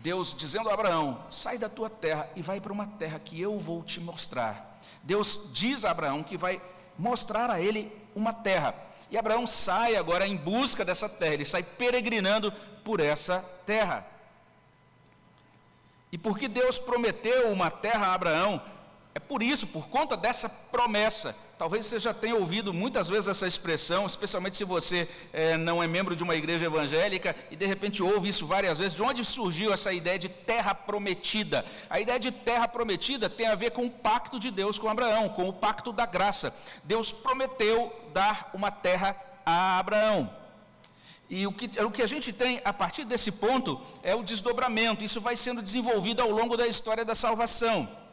Deus 0.01 0.35
dizendo 0.37 0.69
a 0.69 0.75
Abraão: 0.75 1.25
sai 1.31 1.57
da 1.57 1.71
tua 1.71 1.89
terra 1.89 2.29
e 2.37 2.43
vai 2.43 2.61
para 2.61 2.75
uma 2.75 2.87
terra 2.87 3.19
que 3.19 3.41
eu 3.41 3.59
vou 3.59 3.83
te 3.83 3.99
mostrar. 4.01 4.79
Deus 5.03 5.49
diz 5.55 5.87
a 5.87 5.93
Abraão 5.93 6.23
que 6.23 6.37
vai 6.37 6.61
mostrar 6.99 7.51
a 7.51 7.59
ele 7.59 7.91
uma 8.15 8.35
terra. 8.35 8.75
E 9.11 9.17
Abraão 9.17 9.47
sai 9.47 9.97
agora 9.97 10.27
em 10.27 10.37
busca 10.37 10.85
dessa 10.85 11.09
terra, 11.09 11.33
ele 11.33 11.47
sai 11.47 11.63
peregrinando 11.63 12.53
por 12.85 13.01
essa 13.01 13.43
terra. 13.65 14.07
E 16.13 16.19
porque 16.19 16.49
Deus 16.49 16.79
prometeu 16.79 17.51
uma 17.51 17.71
terra 17.71 18.09
a 18.09 18.15
Abraão, 18.15 18.61
é 19.15 19.19
por 19.19 19.43
isso, 19.43 19.67
por 19.69 19.89
conta 19.89 20.15
dessa 20.15 20.47
promessa, 20.47 21.35
talvez 21.59 21.87
você 21.87 21.99
já 21.99 22.13
tenha 22.13 22.37
ouvido 22.37 22.73
muitas 22.73 23.09
vezes 23.09 23.29
essa 23.29 23.47
expressão, 23.47 24.07
especialmente 24.07 24.57
se 24.57 24.65
você 24.65 25.09
é, 25.33 25.57
não 25.57 25.83
é 25.83 25.87
membro 25.87 26.15
de 26.15 26.23
uma 26.23 26.35
igreja 26.35 26.67
evangélica 26.67 27.35
e 27.51 27.57
de 27.57 27.67
repente 27.67 28.03
ouve 28.03 28.29
isso 28.29 28.47
várias 28.47 28.79
vezes. 28.79 28.95
De 28.95 29.03
onde 29.03 29.25
surgiu 29.25 29.73
essa 29.73 29.93
ideia 29.93 30.19
de 30.19 30.29
terra 30.29 30.75
prometida? 30.75 31.65
A 31.89 32.01
ideia 32.01 32.19
de 32.19 32.31
terra 32.31 32.69
prometida 32.69 33.29
tem 33.29 33.47
a 33.47 33.55
ver 33.55 33.71
com 33.71 33.87
o 33.87 33.91
pacto 33.91 34.39
de 34.39 34.51
Deus 34.51 34.79
com 34.79 34.89
Abraão, 34.89 35.29
com 35.29 35.49
o 35.49 35.53
pacto 35.53 35.93
da 35.93 36.07
graça. 36.07 36.55
Deus 36.85 37.11
prometeu 37.13 37.93
dar 38.13 38.51
uma 38.53 38.71
terra 38.71 39.17
a 39.45 39.79
Abraão. 39.79 40.31
E 41.29 41.47
o 41.47 41.53
que, 41.53 41.83
o 41.83 41.91
que 41.91 42.03
a 42.03 42.07
gente 42.07 42.33
tem 42.33 42.61
a 42.65 42.73
partir 42.73 43.05
desse 43.05 43.33
ponto 43.33 43.81
é 44.03 44.15
o 44.15 44.23
desdobramento, 44.23 45.03
isso 45.03 45.21
vai 45.21 45.35
sendo 45.37 45.61
desenvolvido 45.61 46.23
ao 46.23 46.31
longo 46.31 46.57
da 46.57 46.67
história 46.67 47.05
da 47.05 47.15
salvação. 47.15 48.06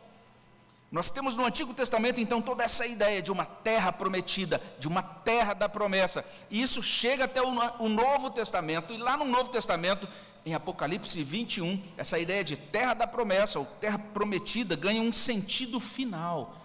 Nós 0.94 1.10
temos 1.10 1.36
no 1.36 1.44
Antigo 1.44 1.74
Testamento, 1.74 2.22
então, 2.22 2.40
toda 2.40 2.64
essa 2.64 2.86
ideia 2.86 3.20
de 3.20 3.32
uma 3.32 3.46
terra 3.46 3.92
prometida, 3.92 4.62
de 4.78 4.88
uma 4.88 5.02
terra 5.02 5.56
da 5.56 5.68
promessa. 5.68 6.24
E 6.52 6.62
isso 6.62 6.84
chega 6.84 7.26
até 7.26 7.42
o 7.42 7.90
Novo 7.90 8.30
Testamento, 8.30 8.94
e 8.94 8.98
lá 8.98 9.18
no 9.18 9.26
Novo 9.26 9.50
Testamento, 9.50 10.08
em 10.46 10.54
Apocalipse 10.54 11.24
21, 11.24 11.82
essa 11.98 12.20
ideia 12.20 12.44
de 12.44 12.56
terra 12.56 12.94
da 12.94 13.08
promessa, 13.08 13.58
ou 13.58 13.66
terra 13.66 13.98
prometida, 13.98 14.76
ganha 14.76 15.02
um 15.02 15.12
sentido 15.12 15.80
final 15.80 16.58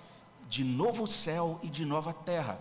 de 0.47 0.63
novo 0.63 1.07
céu 1.07 1.59
e 1.63 1.69
de 1.69 1.87
nova 1.87 2.13
terra. 2.13 2.61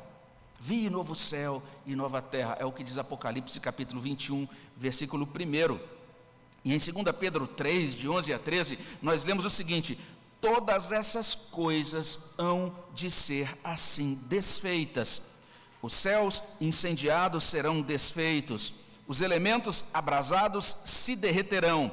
Vi 0.62 0.90
novo 0.90 1.16
céu 1.16 1.62
e 1.86 1.98
nova 1.98 2.22
terra, 2.22 2.56
é 2.62 2.66
o 2.66 2.72
que 2.72 2.82
diz 2.82 2.98
Apocalipse 2.98 3.60
capítulo 3.60 4.00
21, 4.00 4.48
versículo 4.74 5.28
1. 5.28 5.80
E 6.64 6.74
em 6.74 6.78
2 6.78 7.16
Pedro 7.18 7.46
3, 7.46 7.96
de 7.96 8.10
11 8.10 8.34
a 8.34 8.40
13, 8.40 8.80
nós 9.02 9.24
lemos 9.24 9.46
o 9.46 9.50
seguinte: 9.50 9.98
todas 10.42 10.92
essas 10.92 11.36
coisas 11.36 12.34
hão 12.38 12.74
de 12.94 13.10
ser 13.10 13.58
assim 13.64 14.16
desfeitas. 14.26 15.38
Os 15.82 15.94
céus 15.94 16.42
incendiados 16.60 17.44
serão 17.44 17.82
desfeitos, 17.82 18.74
os 19.08 19.22
elementos 19.22 19.86
abrasados 19.94 20.76
se 20.86 21.16
derreterão. 21.16 21.92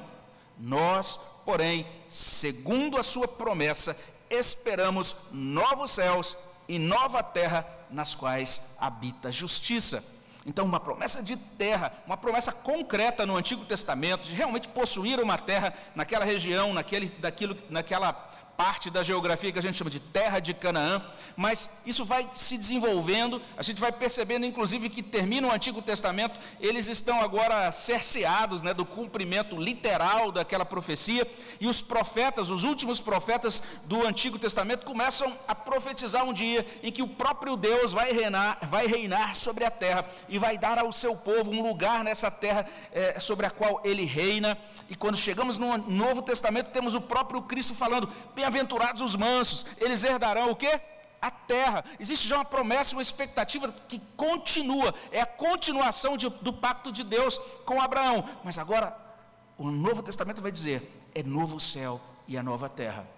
Nós, 0.58 1.18
porém, 1.44 1.86
segundo 2.08 2.96
a 2.96 3.02
sua 3.02 3.28
promessa, 3.28 3.96
esperamos 4.30 5.16
novos 5.32 5.92
céus 5.92 6.36
e 6.68 6.78
nova 6.78 7.22
terra 7.22 7.66
nas 7.90 8.14
quais 8.14 8.60
habita 8.78 9.30
justiça. 9.30 10.04
Então, 10.46 10.64
uma 10.64 10.78
promessa 10.78 11.22
de 11.22 11.36
terra, 11.36 11.92
uma 12.06 12.16
promessa 12.16 12.52
concreta 12.52 13.24
no 13.24 13.36
Antigo 13.36 13.64
Testamento, 13.64 14.28
de 14.28 14.34
realmente 14.34 14.68
possuir 14.68 15.18
uma 15.18 15.38
terra 15.38 15.72
naquela 15.94 16.24
região, 16.24 16.74
naquele, 16.74 17.08
daquilo, 17.08 17.56
naquela 17.70 18.12
parte 18.56 18.90
da 18.90 19.02
geografia 19.02 19.50
que 19.52 19.58
a 19.58 19.62
gente 19.62 19.76
chama 19.76 19.90
de 19.90 20.00
terra 20.00 20.38
de 20.38 20.54
Canaã, 20.54 21.02
mas 21.37 21.70
isso 21.84 22.04
vai 22.04 22.28
se 22.34 22.56
desenvolvendo, 22.56 23.40
a 23.56 23.62
gente 23.62 23.80
vai 23.80 23.90
percebendo, 23.90 24.46
inclusive, 24.46 24.88
que 24.88 25.02
termina 25.02 25.49
o 25.49 25.52
Antigo 25.52 25.82
Testamento, 25.82 26.38
eles 26.61 26.87
estão 26.87 27.20
agora 27.20 27.70
cerceados 27.73 28.62
né, 28.62 28.73
do 28.73 28.84
cumprimento 28.84 29.56
literal 29.56 30.30
daquela 30.30 30.64
profecia, 30.64 31.26
e 31.61 31.66
os 31.66 31.82
profetas, 31.82 32.49
os 32.49 32.62
últimos 32.62 33.00
profetas 33.00 33.62
do 33.84 34.06
Antigo 34.06 34.38
Testamento, 34.38 34.84
começam 34.84 35.32
a 35.49 35.54
profetizar 35.54 36.25
um 36.25 36.32
dia 36.32 36.66
em 36.82 36.92
que 36.92 37.02
o 37.02 37.08
próprio 37.08 37.56
Deus 37.56 37.92
vai 37.92 38.12
reinar, 38.12 38.58
vai 38.62 38.87
reinar 38.87 39.34
sobre 39.34 39.64
a 39.64 39.70
terra 39.70 40.06
e 40.28 40.38
vai 40.38 40.56
dar 40.58 40.78
ao 40.78 40.92
seu 40.92 41.16
povo 41.16 41.50
um 41.50 41.62
lugar 41.62 42.04
nessa 42.04 42.30
terra 42.30 42.66
é, 42.92 43.18
sobre 43.18 43.46
a 43.46 43.50
qual 43.50 43.80
ele 43.84 44.04
reina. 44.04 44.56
E 44.88 44.94
quando 44.94 45.16
chegamos 45.16 45.58
no 45.58 45.76
Novo 45.78 46.23
Testamento, 46.23 46.70
temos 46.70 46.94
o 46.94 47.00
próprio 47.00 47.42
Cristo 47.42 47.75
falando: 47.75 48.08
Bem-aventurados 48.44 49.00
os 49.00 49.16
mansos, 49.16 49.64
eles 49.78 50.04
herdarão 50.04 50.50
o 50.50 50.56
quê? 50.56 50.78
A 51.18 51.30
terra. 51.30 51.82
Existe 51.98 52.28
já 52.28 52.36
uma 52.36 52.44
promessa, 52.44 52.94
uma 52.94 53.00
expectativa 53.00 53.72
que 53.88 53.98
continua, 54.18 54.94
é 55.10 55.22
a 55.22 55.26
continuação 55.26 56.14
de, 56.14 56.28
do 56.28 56.52
pacto 56.52 56.92
de 56.92 57.02
Deus 57.02 57.38
com 57.64 57.80
Abraão. 57.80 58.28
Mas 58.44 58.58
agora, 58.58 58.94
o 59.56 59.70
Novo 59.70 60.02
Testamento 60.02 60.42
vai 60.42 60.52
dizer: 60.52 61.08
é 61.14 61.22
novo 61.22 61.58
céu 61.58 61.98
e 62.28 62.36
a 62.36 62.42
nova 62.42 62.68
terra. 62.68 63.08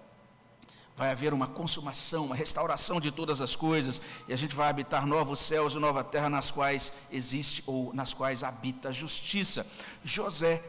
Vai 0.95 1.11
haver 1.11 1.35
uma 1.35 1.49
consumação, 1.49 2.27
uma 2.27 2.37
restauração 2.37 3.01
de 3.01 3.11
todas 3.11 3.41
as 3.41 3.57
coisas, 3.57 4.01
e 4.29 4.33
a 4.33 4.37
gente 4.37 4.55
vai 4.55 4.71
habitar 4.71 5.05
novos 5.09 5.41
céus 5.41 5.75
e 5.75 5.81
nova 5.81 6.05
terra 6.05 6.31
nas 6.31 6.53
quais 6.53 6.93
existe 7.11 7.65
ou 7.67 7.93
nas 7.93 8.15
quais 8.15 8.45
habita 8.45 8.91
a 8.91 8.93
justiça. 8.93 9.67
José 10.05 10.63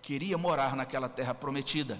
queria 0.00 0.38
morar 0.38 0.74
naquela 0.74 1.08
terra 1.08 1.34
prometida. 1.34 1.98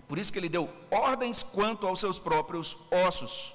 É 0.00 0.02
por 0.08 0.18
isso 0.18 0.32
que 0.32 0.38
ele 0.38 0.48
deu 0.48 0.66
ordens 0.90 1.42
quanto 1.42 1.86
aos 1.86 2.00
seus 2.00 2.18
próprios 2.18 2.78
ossos. 2.90 3.54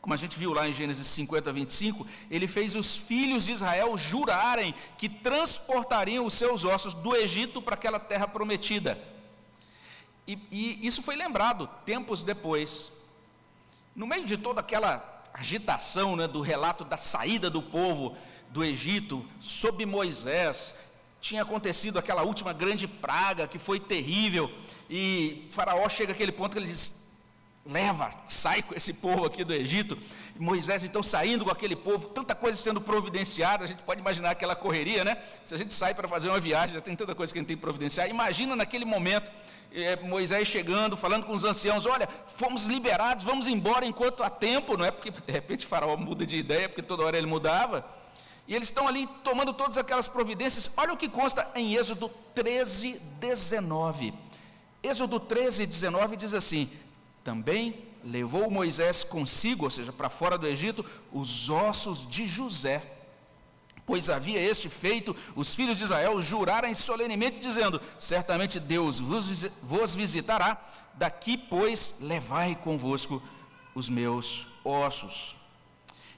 Como 0.00 0.14
a 0.14 0.16
gente 0.16 0.38
viu 0.38 0.54
lá 0.54 0.66
em 0.66 0.72
Gênesis 0.72 1.06
50, 1.08 1.52
25, 1.52 2.06
ele 2.30 2.48
fez 2.48 2.74
os 2.74 2.96
filhos 2.96 3.44
de 3.44 3.52
Israel 3.52 3.98
jurarem 3.98 4.74
que 4.96 5.10
transportariam 5.10 6.24
os 6.24 6.32
seus 6.32 6.64
ossos 6.64 6.94
do 6.94 7.14
Egito 7.14 7.60
para 7.60 7.74
aquela 7.74 8.00
terra 8.00 8.26
prometida. 8.26 8.98
E, 10.26 10.38
e 10.50 10.86
isso 10.86 11.02
foi 11.02 11.16
lembrado 11.16 11.68
tempos 11.84 12.22
depois. 12.22 12.92
No 13.94 14.06
meio 14.06 14.24
de 14.24 14.38
toda 14.38 14.60
aquela 14.60 15.22
agitação 15.34 16.16
né, 16.16 16.26
do 16.26 16.40
relato 16.40 16.82
da 16.82 16.96
saída 16.96 17.50
do 17.50 17.60
povo 17.60 18.16
do 18.48 18.64
Egito, 18.64 19.22
sob 19.38 19.84
Moisés, 19.84 20.74
tinha 21.20 21.42
acontecido 21.42 21.98
aquela 21.98 22.22
última 22.22 22.52
grande 22.52 22.86
praga 22.86 23.46
que 23.48 23.58
foi 23.58 23.80
terrível 23.80 24.50
e 24.88 25.46
Faraó 25.50 25.88
chega 25.88 26.12
àquele 26.12 26.32
ponto 26.32 26.52
que 26.52 26.58
ele 26.58 26.66
diz: 26.66 27.06
leva, 27.64 28.10
sai 28.28 28.62
com 28.62 28.74
esse 28.74 28.94
povo 28.94 29.24
aqui 29.24 29.44
do 29.44 29.52
Egito. 29.52 29.98
E 30.34 30.42
Moisés 30.42 30.84
então 30.84 31.02
saindo 31.02 31.44
com 31.44 31.50
aquele 31.50 31.74
povo, 31.74 32.08
tanta 32.08 32.34
coisa 32.34 32.56
sendo 32.56 32.80
providenciada, 32.80 33.64
a 33.64 33.66
gente 33.66 33.82
pode 33.82 34.00
imaginar 34.00 34.30
aquela 34.30 34.54
correria, 34.54 35.04
né? 35.04 35.16
Se 35.44 35.54
a 35.54 35.58
gente 35.58 35.74
sai 35.74 35.94
para 35.94 36.06
fazer 36.06 36.28
uma 36.28 36.40
viagem, 36.40 36.74
já 36.74 36.80
tem 36.80 36.94
tanta 36.94 37.14
coisa 37.14 37.32
que 37.32 37.38
a 37.38 37.42
gente 37.42 37.48
tem 37.48 37.56
que 37.56 37.62
providenciar. 37.62 38.08
Imagina 38.08 38.54
naquele 38.54 38.84
momento, 38.84 39.30
é, 39.72 39.96
Moisés 39.96 40.46
chegando, 40.46 40.96
falando 40.96 41.24
com 41.24 41.34
os 41.34 41.44
anciãos: 41.44 41.86
olha, 41.86 42.08
fomos 42.36 42.66
liberados, 42.66 43.24
vamos 43.24 43.46
embora 43.48 43.84
enquanto 43.84 44.22
há 44.22 44.30
tempo, 44.30 44.76
não 44.76 44.84
é 44.84 44.90
porque 44.90 45.10
de 45.10 45.32
repente 45.32 45.66
Faraó 45.66 45.96
muda 45.96 46.24
de 46.24 46.36
ideia, 46.36 46.68
porque 46.68 46.82
toda 46.82 47.04
hora 47.04 47.18
ele 47.18 47.26
mudava. 47.26 47.84
E 48.48 48.54
eles 48.54 48.68
estão 48.68 48.86
ali 48.86 49.06
tomando 49.24 49.52
todas 49.52 49.76
aquelas 49.76 50.06
providências. 50.06 50.70
Olha 50.76 50.92
o 50.92 50.96
que 50.96 51.08
consta 51.08 51.50
em 51.54 51.74
Êxodo 51.74 52.08
13, 52.34 53.00
19. 53.20 54.14
Êxodo 54.82 55.18
13, 55.18 55.66
19 55.66 56.16
diz 56.16 56.32
assim: 56.32 56.70
Também 57.24 57.84
levou 58.04 58.50
Moisés 58.50 59.02
consigo, 59.02 59.64
ou 59.64 59.70
seja, 59.70 59.92
para 59.92 60.08
fora 60.08 60.38
do 60.38 60.46
Egito, 60.46 60.84
os 61.12 61.50
ossos 61.50 62.06
de 62.08 62.26
José. 62.26 62.92
Pois 63.84 64.10
havia 64.10 64.40
este 64.40 64.68
feito 64.68 65.14
os 65.34 65.54
filhos 65.54 65.78
de 65.78 65.84
Israel 65.84 66.20
jurarem 66.20 66.74
solenemente, 66.74 67.40
dizendo: 67.40 67.80
Certamente 67.98 68.60
Deus 68.60 69.00
vos 69.00 69.94
visitará, 69.94 70.60
daqui, 70.94 71.36
pois, 71.36 71.96
levai 72.00 72.54
convosco 72.54 73.20
os 73.74 73.88
meus 73.88 74.48
ossos. 74.64 75.45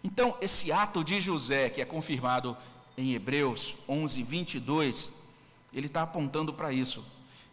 Então, 0.03 0.37
esse 0.41 0.71
ato 0.71 1.03
de 1.03 1.21
José, 1.21 1.69
que 1.71 1.81
é 1.81 1.85
confirmado 1.85 2.57
em 2.97 3.15
Hebreus 3.15 3.79
11, 3.89 4.23
22, 4.23 5.13
ele 5.73 5.87
está 5.87 6.03
apontando 6.03 6.53
para 6.53 6.73
isso 6.73 7.05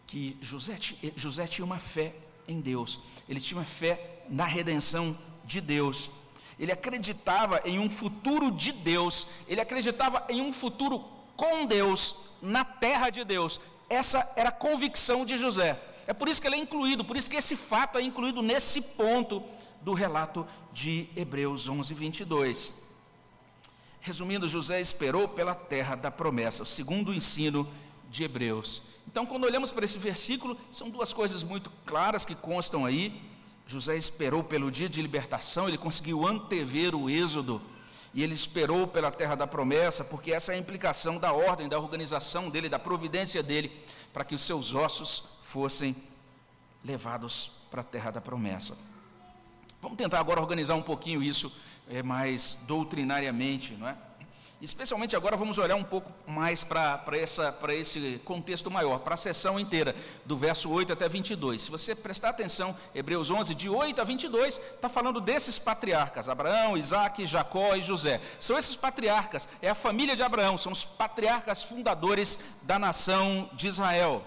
que 0.07 0.37
José, 0.41 0.77
José 1.15 1.47
tinha 1.47 1.65
uma 1.65 1.79
fé 1.79 2.13
em 2.47 2.61
Deus, 2.61 2.99
ele 3.27 3.41
tinha 3.41 3.59
uma 3.59 3.65
fé 3.65 4.23
na 4.29 4.45
redenção 4.45 5.17
de 5.43 5.59
Deus, 5.59 6.11
ele 6.59 6.71
acreditava 6.71 7.61
em 7.65 7.79
um 7.79 7.89
futuro 7.89 8.51
de 8.51 8.71
Deus, 8.71 9.27
ele 9.47 9.61
acreditava 9.61 10.23
em 10.29 10.41
um 10.41 10.53
futuro 10.53 11.03
com 11.35 11.65
Deus, 11.65 12.15
na 12.41 12.63
terra 12.63 13.09
de 13.09 13.23
Deus, 13.23 13.59
essa 13.89 14.31
era 14.35 14.49
a 14.49 14.53
convicção 14.53 15.25
de 15.25 15.37
José, 15.37 15.79
é 16.07 16.13
por 16.13 16.29
isso 16.29 16.41
que 16.41 16.47
ele 16.47 16.55
é 16.55 16.59
incluído, 16.59 17.03
por 17.03 17.17
isso 17.17 17.29
que 17.29 17.35
esse 17.35 17.55
fato 17.55 17.97
é 17.97 18.01
incluído 18.01 18.41
nesse 18.41 18.79
ponto 18.81 19.43
do 19.85 19.93
relato 19.93 20.47
de 20.73 21.07
Hebreus 21.15 21.69
11, 21.69 21.93
22. 21.93 22.73
Resumindo, 24.01 24.49
José 24.49 24.81
esperou 24.81 25.27
pela 25.27 25.53
terra 25.53 25.93
da 25.95 26.09
promessa, 26.09 26.63
o 26.63 26.65
segundo 26.65 27.13
ensino 27.13 27.69
de 28.09 28.23
Hebreus. 28.23 28.81
Então, 29.07 29.27
quando 29.27 29.43
olhamos 29.43 29.71
para 29.71 29.85
esse 29.85 29.99
versículo, 29.99 30.57
são 30.71 30.89
duas 30.89 31.13
coisas 31.13 31.43
muito 31.43 31.69
claras 31.85 32.25
que 32.25 32.33
constam 32.33 32.83
aí. 32.83 33.21
José 33.67 33.95
esperou 33.95 34.43
pelo 34.43 34.71
dia 34.71 34.89
de 34.89 34.99
libertação, 35.03 35.67
ele 35.67 35.77
conseguiu 35.77 36.25
antever 36.25 36.95
o 36.95 37.07
êxodo, 37.07 37.61
e 38.11 38.23
ele 38.23 38.33
esperou 38.33 38.87
pela 38.87 39.11
terra 39.11 39.35
da 39.35 39.45
promessa, 39.45 40.03
porque 40.03 40.31
essa 40.31 40.51
é 40.51 40.55
a 40.55 40.59
implicação 40.59 41.19
da 41.19 41.31
ordem, 41.31 41.69
da 41.69 41.77
organização 41.77 42.49
dele, 42.49 42.69
da 42.69 42.79
providência 42.79 43.43
dele, 43.43 43.71
para 44.11 44.25
que 44.25 44.33
os 44.33 44.41
seus 44.41 44.73
ossos 44.73 45.37
fossem 45.41 45.95
levados 46.83 47.51
para 47.69 47.81
a 47.81 47.83
terra 47.83 48.09
da 48.09 48.21
promessa. 48.21 48.75
Vamos 49.85 49.99
tentar 49.99 50.19
agora 50.19 50.41
organizar 50.41 50.73
um 50.73 50.81
pouquinho 50.81 51.21
isso 51.21 51.55
é, 51.87 52.01
mais 52.01 52.63
doutrinariamente, 52.67 53.75
não 53.75 53.87
é? 53.87 53.95
Especialmente 54.59 55.15
agora 55.15 55.37
vamos 55.37 55.59
olhar 55.59 55.75
um 55.75 55.83
pouco 55.83 56.11
mais 56.25 56.63
para 56.63 57.03
esse 57.15 58.19
contexto 58.25 58.71
maior, 58.71 59.01
para 59.01 59.13
a 59.13 59.17
sessão 59.17 59.59
inteira, 59.59 59.95
do 60.25 60.35
verso 60.35 60.71
8 60.71 60.91
até 60.91 61.07
22. 61.07 61.61
Se 61.61 61.69
você 61.69 61.93
prestar 61.93 62.29
atenção, 62.29 62.75
Hebreus 62.95 63.29
11, 63.29 63.53
de 63.53 63.69
8 63.69 64.01
a 64.01 64.03
22, 64.03 64.57
está 64.57 64.89
falando 64.89 65.21
desses 65.21 65.59
patriarcas, 65.59 66.29
Abraão, 66.29 66.75
Isaac, 66.75 67.23
Jacó 67.27 67.75
e 67.75 67.83
José. 67.83 68.19
São 68.39 68.57
esses 68.57 68.75
patriarcas, 68.75 69.47
é 69.61 69.69
a 69.69 69.75
família 69.75 70.15
de 70.15 70.23
Abraão, 70.23 70.57
são 70.57 70.71
os 70.71 70.83
patriarcas 70.83 71.61
fundadores 71.61 72.39
da 72.63 72.79
nação 72.79 73.51
de 73.53 73.67
Israel. 73.67 74.25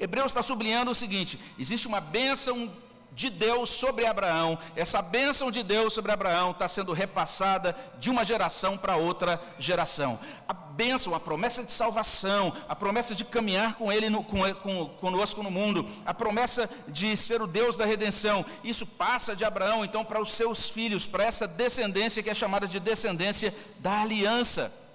Hebreus 0.00 0.32
está 0.32 0.42
sublinhando 0.42 0.90
o 0.90 0.96
seguinte: 0.96 1.38
existe 1.56 1.86
uma 1.86 2.00
bênção 2.00 2.68
de 3.16 3.30
Deus 3.30 3.70
sobre 3.70 4.04
Abraão, 4.04 4.58
essa 4.76 5.00
bênção 5.00 5.50
de 5.50 5.62
Deus 5.62 5.94
sobre 5.94 6.12
Abraão 6.12 6.50
está 6.50 6.68
sendo 6.68 6.92
repassada 6.92 7.74
de 7.98 8.10
uma 8.10 8.22
geração 8.22 8.76
para 8.76 8.96
outra 8.96 9.40
geração. 9.58 10.18
A 10.46 10.52
bênção, 10.52 11.14
a 11.14 11.18
promessa 11.18 11.64
de 11.64 11.72
salvação, 11.72 12.52
a 12.68 12.76
promessa 12.76 13.14
de 13.14 13.24
caminhar 13.24 13.76
com 13.76 13.90
Ele, 13.90 14.10
no, 14.10 14.22
com, 14.22 14.42
com, 14.56 14.88
conosco 15.00 15.42
no 15.42 15.50
mundo, 15.50 15.88
a 16.04 16.12
promessa 16.12 16.68
de 16.88 17.16
ser 17.16 17.40
o 17.40 17.46
Deus 17.46 17.74
da 17.74 17.86
redenção, 17.86 18.44
isso 18.62 18.86
passa 18.86 19.34
de 19.34 19.46
Abraão 19.46 19.82
então 19.82 20.04
para 20.04 20.20
os 20.20 20.32
seus 20.32 20.68
filhos, 20.68 21.06
para 21.06 21.24
essa 21.24 21.48
descendência 21.48 22.22
que 22.22 22.28
é 22.28 22.34
chamada 22.34 22.68
de 22.68 22.78
descendência 22.78 23.54
da 23.78 24.02
aliança. 24.02 24.85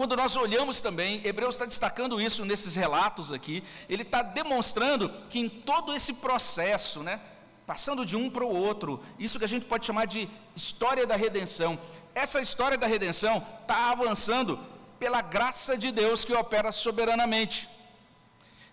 Quando 0.00 0.16
nós 0.16 0.34
olhamos 0.34 0.80
também, 0.80 1.20
Hebreus 1.26 1.56
está 1.56 1.66
destacando 1.66 2.18
isso 2.18 2.42
nesses 2.46 2.74
relatos 2.74 3.30
aqui, 3.30 3.62
ele 3.86 4.00
está 4.00 4.22
demonstrando 4.22 5.10
que 5.28 5.38
em 5.38 5.46
todo 5.46 5.94
esse 5.94 6.14
processo, 6.14 7.02
né, 7.02 7.20
passando 7.66 8.06
de 8.06 8.16
um 8.16 8.30
para 8.30 8.42
o 8.42 8.48
outro, 8.48 9.04
isso 9.18 9.38
que 9.38 9.44
a 9.44 9.46
gente 9.46 9.66
pode 9.66 9.84
chamar 9.84 10.06
de 10.06 10.26
história 10.56 11.06
da 11.06 11.16
redenção, 11.16 11.78
essa 12.14 12.40
história 12.40 12.78
da 12.78 12.86
redenção 12.86 13.46
está 13.60 13.90
avançando 13.90 14.58
pela 14.98 15.20
graça 15.20 15.76
de 15.76 15.92
Deus 15.92 16.24
que 16.24 16.32
opera 16.32 16.72
soberanamente 16.72 17.68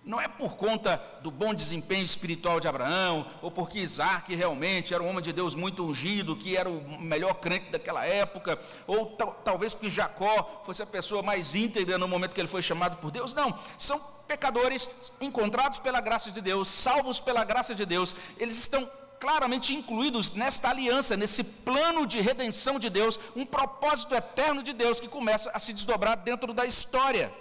não 0.07 0.21
é 0.21 0.27
por 0.27 0.55
conta 0.55 1.01
do 1.21 1.29
bom 1.29 1.53
desempenho 1.53 2.05
espiritual 2.05 2.61
de 2.61 2.67
Abraão, 2.67 3.27
ou 3.41 3.51
porque 3.51 3.79
Isaac 3.79 4.33
realmente 4.33 4.93
era 4.93 5.03
um 5.03 5.09
homem 5.09 5.21
de 5.21 5.33
Deus 5.33 5.53
muito 5.53 5.83
ungido, 5.83 6.33
que 6.33 6.55
era 6.55 6.69
o 6.69 6.99
melhor 6.99 7.33
crente 7.35 7.69
daquela 7.69 8.05
época, 8.05 8.57
ou 8.87 9.17
talvez 9.43 9.73
porque 9.73 9.89
Jacó 9.89 10.61
fosse 10.63 10.81
a 10.81 10.85
pessoa 10.85 11.21
mais 11.21 11.53
íntegra 11.53 11.97
no 11.97 12.07
momento 12.07 12.33
que 12.33 12.39
ele 12.39 12.47
foi 12.47 12.61
chamado 12.61 12.95
por 12.97 13.11
Deus. 13.11 13.33
Não, 13.33 13.53
são 13.77 13.99
pecadores 14.25 14.89
encontrados 15.19 15.77
pela 15.77 15.99
graça 15.99 16.31
de 16.31 16.39
Deus, 16.39 16.69
salvos 16.69 17.19
pela 17.19 17.43
graça 17.43 17.75
de 17.75 17.85
Deus, 17.85 18.15
eles 18.37 18.57
estão 18.57 18.89
claramente 19.19 19.73
incluídos 19.73 20.31
nesta 20.31 20.69
aliança, 20.69 21.17
nesse 21.17 21.43
plano 21.43 22.07
de 22.07 22.21
redenção 22.21 22.79
de 22.79 22.89
Deus, 22.89 23.19
um 23.35 23.45
propósito 23.45 24.15
eterno 24.15 24.63
de 24.63 24.71
Deus 24.71 25.01
que 25.01 25.07
começa 25.09 25.51
a 25.53 25.59
se 25.59 25.73
desdobrar 25.73 26.15
dentro 26.15 26.53
da 26.53 26.65
história. 26.65 27.33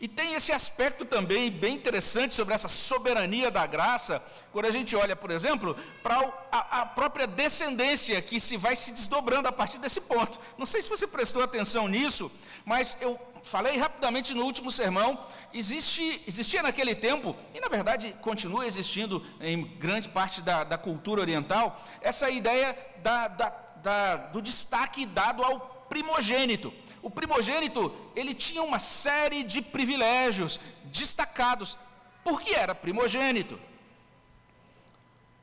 E 0.00 0.08
tem 0.08 0.32
esse 0.32 0.50
aspecto 0.50 1.04
também 1.04 1.50
bem 1.50 1.74
interessante 1.74 2.32
sobre 2.32 2.54
essa 2.54 2.68
soberania 2.68 3.50
da 3.50 3.66
graça, 3.66 4.24
quando 4.50 4.64
a 4.64 4.70
gente 4.70 4.96
olha, 4.96 5.14
por 5.14 5.30
exemplo, 5.30 5.76
para 6.02 6.16
a, 6.50 6.80
a, 6.80 6.86
própria 6.86 7.26
descendência 7.26 8.20
que 8.22 8.40
se 8.40 8.56
vai 8.56 8.74
se 8.74 8.92
desdobrando 8.92 9.46
a 9.46 9.52
partir 9.52 9.76
desse 9.76 10.00
ponto. 10.00 10.40
Não 10.56 10.64
sei 10.64 10.80
se 10.80 10.88
você 10.88 11.06
prestou 11.06 11.42
atenção 11.42 11.86
nisso, 11.86 12.32
mas 12.64 12.96
eu 13.02 13.20
falei 13.42 13.76
rapidamente 13.76 14.32
no 14.32 14.42
último 14.42 14.72
sermão, 14.72 15.22
existe, 15.52 16.22
existia 16.26 16.62
naquele 16.62 16.94
tempo, 16.94 17.36
e 17.54 17.60
na 17.60 17.68
verdade 17.68 18.16
continua 18.22 18.66
existindo 18.66 19.22
em 19.38 19.66
grande 19.76 20.08
parte 20.08 20.40
da, 20.40 20.64
da 20.64 20.78
cultura 20.78 21.20
oriental, 21.20 21.78
essa 22.00 22.30
ideia 22.30 22.74
da, 23.02 23.28
da, 23.28 24.16
do 24.16 24.40
destaque 24.40 25.04
dado 25.04 25.44
ao 25.44 25.60
primogênito. 25.90 26.72
O 27.02 27.10
primogênito, 27.10 27.94
ele 28.14 28.34
tinha 28.34 28.62
uma 28.62 28.78
série 28.78 29.42
de 29.42 29.62
privilégios 29.62 30.60
destacados, 30.84 31.78
porque 32.22 32.50
era 32.50 32.74
primogênito. 32.74 33.58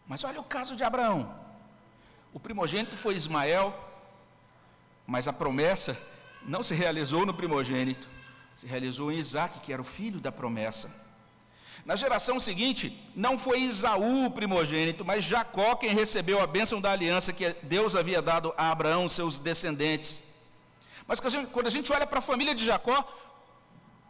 Mas 0.08 0.24
olha 0.24 0.40
o 0.40 0.44
caso 0.44 0.76
de 0.76 0.84
Abraão. 0.84 1.36
O 2.34 2.40
primogênito 2.40 2.96
foi 2.96 3.16
Ismael, 3.16 3.76
mas 5.06 5.28
a 5.28 5.34
promessa 5.34 5.98
não 6.44 6.62
se 6.62 6.76
realizou 6.76 7.26
no 7.26 7.34
primogênito, 7.34 8.08
se 8.56 8.68
realizou 8.68 9.12
em 9.12 9.18
Isaac, 9.18 9.60
que 9.60 9.74
era 9.74 9.82
o 9.82 9.86
filho 9.86 10.20
da 10.20 10.32
promessa. 10.32 11.08
Na 11.86 11.96
geração 11.96 12.40
seguinte, 12.40 13.12
não 13.16 13.38
foi 13.38 13.62
Isaú 13.62 14.26
o 14.26 14.32
primogênito, 14.32 15.06
mas 15.06 15.24
Jacó 15.24 15.76
quem 15.76 15.94
recebeu 15.94 16.42
a 16.42 16.48
bênção 16.48 16.82
da 16.82 16.92
aliança 16.92 17.32
que 17.32 17.56
Deus 17.64 17.96
havia 17.96 18.22
dado 18.22 18.54
a 18.58 18.72
Abraão, 18.72 19.08
seus 19.08 19.40
descendentes. 19.40 20.27
Mas 21.08 21.20
quando 21.20 21.68
a 21.68 21.72
gente 21.72 21.92
olha 21.94 22.06
para 22.06 22.20
a 22.20 22.22
família 22.22 22.54
de 22.54 22.66
Jacó, 22.66 23.08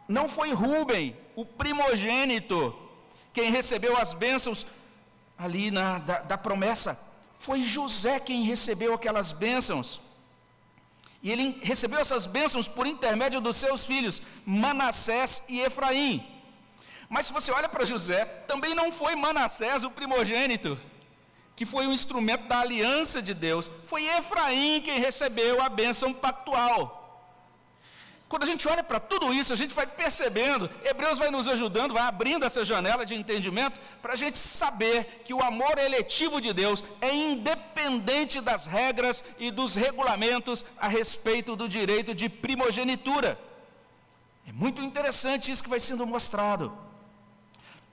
não 0.08 0.28
foi 0.28 0.52
Rubem, 0.52 1.16
o 1.36 1.44
primogênito, 1.44 2.76
quem 3.32 3.50
recebeu 3.50 3.96
as 3.96 4.12
bênçãos 4.12 4.66
ali 5.36 5.70
na, 5.70 5.98
da, 5.98 6.18
da 6.20 6.38
promessa. 6.38 6.98
Foi 7.38 7.62
José 7.62 8.18
quem 8.18 8.42
recebeu 8.42 8.92
aquelas 8.94 9.30
bênçãos. 9.30 10.00
E 11.22 11.30
ele 11.30 11.60
recebeu 11.62 12.00
essas 12.00 12.26
bênçãos 12.26 12.68
por 12.68 12.86
intermédio 12.86 13.40
dos 13.40 13.56
seus 13.56 13.86
filhos, 13.86 14.22
Manassés 14.44 15.44
e 15.48 15.60
Efraim. 15.60 16.26
Mas 17.08 17.26
se 17.26 17.32
você 17.32 17.52
olha 17.52 17.68
para 17.68 17.84
José, 17.84 18.24
também 18.24 18.74
não 18.74 18.90
foi 18.90 19.14
Manassés 19.14 19.84
o 19.84 19.90
primogênito 19.90 20.78
que 21.58 21.66
foi 21.66 21.88
um 21.88 21.92
instrumento 21.92 22.46
da 22.46 22.60
aliança 22.60 23.20
de 23.20 23.34
Deus, 23.34 23.68
foi 23.82 24.04
Efraim 24.04 24.80
quem 24.80 25.00
recebeu 25.00 25.60
a 25.60 25.68
bênção 25.68 26.14
pactual. 26.14 26.80
Quando 28.28 28.44
a 28.44 28.46
gente 28.46 28.68
olha 28.68 28.84
para 28.84 29.00
tudo 29.00 29.34
isso, 29.34 29.52
a 29.52 29.56
gente 29.56 29.74
vai 29.74 29.84
percebendo, 29.84 30.70
Hebreus 30.84 31.18
vai 31.18 31.32
nos 31.32 31.48
ajudando, 31.48 31.94
vai 31.94 32.04
abrindo 32.04 32.46
essa 32.46 32.64
janela 32.64 33.04
de 33.04 33.16
entendimento, 33.16 33.80
para 34.00 34.12
a 34.12 34.16
gente 34.16 34.38
saber 34.38 35.22
que 35.24 35.34
o 35.34 35.42
amor 35.42 35.76
eletivo 35.78 36.40
de 36.40 36.52
Deus 36.52 36.84
é 37.00 37.12
independente 37.12 38.40
das 38.40 38.66
regras 38.66 39.24
e 39.36 39.50
dos 39.50 39.74
regulamentos 39.74 40.64
a 40.78 40.86
respeito 40.86 41.56
do 41.56 41.68
direito 41.68 42.14
de 42.14 42.28
primogenitura. 42.28 43.36
É 44.46 44.52
muito 44.52 44.80
interessante 44.80 45.50
isso 45.50 45.64
que 45.64 45.68
vai 45.68 45.80
sendo 45.80 46.06
mostrado. 46.06 46.86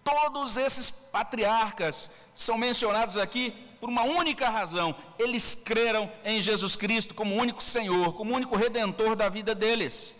Todos 0.05 0.55
esses 0.55 0.91
patriarcas 0.91 2.11
são 2.35 2.59
mencionados 2.59 3.17
aqui 3.17 3.51
por 3.79 3.89
uma 3.89 4.03
única 4.03 4.47
razão: 4.49 4.95
eles 5.17 5.55
creram 5.55 6.11
em 6.23 6.39
Jesus 6.39 6.75
Cristo 6.75 7.15
como 7.15 7.35
único 7.35 7.61
Senhor, 7.61 8.13
como 8.13 8.35
único 8.35 8.55
redentor 8.55 9.15
da 9.15 9.27
vida 9.29 9.55
deles. 9.55 10.15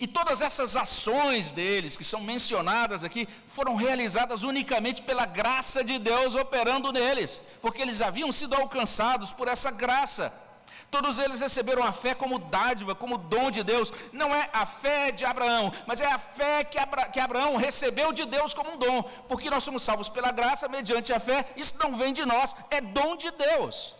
E 0.00 0.06
todas 0.06 0.42
essas 0.42 0.76
ações 0.76 1.52
deles, 1.52 1.96
que 1.96 2.04
são 2.04 2.20
mencionadas 2.20 3.04
aqui, 3.04 3.28
foram 3.46 3.76
realizadas 3.76 4.42
unicamente 4.42 5.00
pela 5.00 5.24
graça 5.24 5.84
de 5.84 5.98
Deus 5.98 6.34
operando 6.34 6.92
neles, 6.92 7.40
porque 7.62 7.80
eles 7.80 8.02
haviam 8.02 8.32
sido 8.32 8.54
alcançados 8.56 9.30
por 9.32 9.46
essa 9.46 9.70
graça. 9.70 10.45
Todos 10.90 11.18
eles 11.18 11.40
receberam 11.40 11.82
a 11.82 11.92
fé 11.92 12.14
como 12.14 12.38
dádiva, 12.38 12.94
como 12.94 13.18
dom 13.18 13.50
de 13.50 13.62
Deus. 13.62 13.92
Não 14.12 14.34
é 14.34 14.48
a 14.52 14.64
fé 14.64 15.10
de 15.10 15.24
Abraão, 15.24 15.72
mas 15.86 16.00
é 16.00 16.06
a 16.06 16.18
fé 16.18 16.64
que, 16.64 16.78
Abra 16.78 17.08
que 17.08 17.20
Abraão 17.20 17.56
recebeu 17.56 18.12
de 18.12 18.24
Deus 18.24 18.54
como 18.54 18.72
um 18.72 18.76
dom. 18.76 19.02
Porque 19.28 19.50
nós 19.50 19.64
somos 19.64 19.82
salvos 19.82 20.08
pela 20.08 20.30
graça, 20.30 20.68
mediante 20.68 21.12
a 21.12 21.20
fé. 21.20 21.46
Isso 21.56 21.74
não 21.78 21.96
vem 21.96 22.12
de 22.12 22.24
nós, 22.24 22.54
é 22.70 22.80
dom 22.80 23.16
de 23.16 23.30
Deus. 23.30 23.94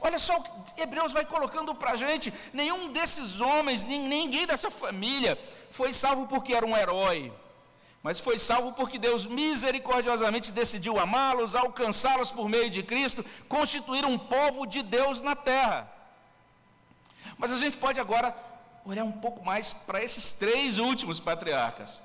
Olha 0.00 0.18
só 0.18 0.36
o 0.36 0.42
que 0.42 0.82
Hebreus 0.82 1.12
vai 1.12 1.24
colocando 1.24 1.74
para 1.74 1.92
a 1.92 1.96
gente: 1.96 2.32
nenhum 2.52 2.92
desses 2.92 3.40
homens, 3.40 3.82
ninguém 3.82 4.46
dessa 4.46 4.70
família 4.70 5.38
foi 5.70 5.92
salvo 5.92 6.26
porque 6.26 6.54
era 6.54 6.66
um 6.66 6.76
herói, 6.76 7.32
mas 8.08 8.18
foi 8.18 8.38
salvo 8.38 8.72
porque 8.72 8.98
Deus 8.98 9.26
misericordiosamente 9.26 10.50
decidiu 10.50 10.98
amá-los, 10.98 11.54
alcançá-los 11.54 12.30
por 12.30 12.48
meio 12.48 12.70
de 12.70 12.82
Cristo, 12.82 13.22
constituir 13.46 14.02
um 14.02 14.18
povo 14.18 14.64
de 14.64 14.82
Deus 14.82 15.20
na 15.20 15.36
terra. 15.36 15.86
Mas 17.36 17.52
a 17.52 17.58
gente 17.58 17.76
pode 17.76 18.00
agora 18.00 18.34
olhar 18.82 19.04
um 19.04 19.12
pouco 19.12 19.44
mais 19.44 19.74
para 19.74 20.02
esses 20.02 20.32
três 20.32 20.78
últimos 20.78 21.20
patriarcas, 21.20 22.00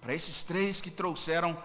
para 0.00 0.14
esses 0.14 0.44
três 0.44 0.80
que 0.80 0.92
trouxeram 0.92 1.60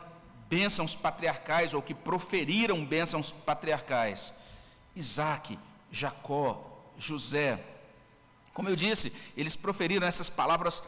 bênçãos 0.50 0.96
patriarcais 0.96 1.76
ou 1.76 1.82
que 1.84 1.94
proferiram 1.94 2.84
bênçãos 2.84 3.32
patriarcais: 3.32 4.34
Isaac, 4.96 5.60
Jacó, 5.92 6.60
José. 6.98 7.64
Como 8.52 8.68
eu 8.68 8.76
disse, 8.76 9.14
eles 9.38 9.56
proferiram 9.56 10.08
essas 10.08 10.28
palavras 10.28 10.82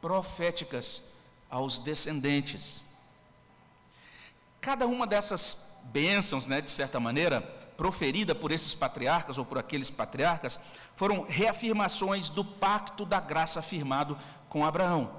proféticas 0.00 1.10
aos 1.52 1.76
descendentes. 1.76 2.86
Cada 4.58 4.86
uma 4.86 5.06
dessas 5.06 5.74
bênçãos, 5.84 6.46
né, 6.46 6.62
de 6.62 6.70
certa 6.70 6.98
maneira, 6.98 7.42
proferida 7.76 8.34
por 8.34 8.50
esses 8.50 8.72
patriarcas 8.72 9.36
ou 9.36 9.44
por 9.44 9.58
aqueles 9.58 9.90
patriarcas, 9.90 10.58
foram 10.96 11.24
reafirmações 11.28 12.30
do 12.30 12.42
pacto 12.42 13.04
da 13.04 13.20
graça 13.20 13.60
firmado 13.60 14.18
com 14.48 14.64
Abraão. 14.64 15.10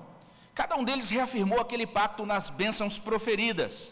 Cada 0.56 0.76
um 0.76 0.84
deles 0.84 1.10
reafirmou 1.10 1.60
aquele 1.62 1.86
pacto 1.86 2.26
nas 2.26 2.50
bênçãos 2.50 2.98
proferidas. 2.98 3.91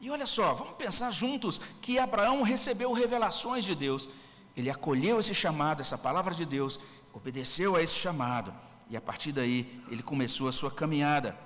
E 0.00 0.10
olha 0.10 0.26
só, 0.26 0.52
vamos 0.52 0.74
pensar 0.74 1.12
juntos 1.12 1.60
que 1.80 1.98
Abraão 1.98 2.42
recebeu 2.42 2.92
revelações 2.92 3.64
de 3.64 3.74
Deus. 3.74 4.08
Ele 4.56 4.68
acolheu 4.70 5.20
esse 5.20 5.34
chamado, 5.34 5.80
essa 5.80 5.96
palavra 5.96 6.34
de 6.34 6.44
Deus, 6.44 6.80
obedeceu 7.12 7.76
a 7.76 7.82
esse 7.82 7.94
chamado. 7.94 8.52
E 8.90 8.96
a 8.96 9.00
partir 9.00 9.32
daí, 9.32 9.80
ele 9.90 10.02
começou 10.02 10.48
a 10.48 10.52
sua 10.52 10.70
caminhada. 10.70 11.36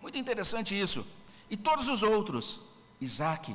Muito 0.00 0.18
interessante 0.18 0.78
isso. 0.78 1.06
E 1.50 1.56
todos 1.56 1.88
os 1.88 2.02
outros, 2.02 2.60
Isaac, 3.00 3.54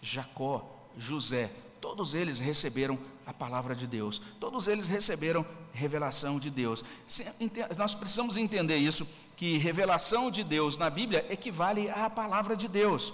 Jacó, 0.00 0.88
José, 0.96 1.50
todos 1.80 2.14
eles 2.14 2.38
receberam 2.38 2.98
a 3.26 3.32
palavra 3.32 3.74
de 3.74 3.86
Deus, 3.86 4.22
todos 4.40 4.66
eles 4.68 4.88
receberam 4.88 5.44
revelação 5.72 6.38
de 6.40 6.50
Deus. 6.50 6.82
Nós 7.76 7.94
precisamos 7.94 8.36
entender 8.36 8.76
isso, 8.76 9.06
que 9.36 9.58
revelação 9.58 10.30
de 10.30 10.42
Deus 10.42 10.78
na 10.78 10.88
Bíblia 10.88 11.26
equivale 11.30 11.90
à 11.90 12.08
palavra 12.08 12.56
de 12.56 12.66
Deus, 12.66 13.12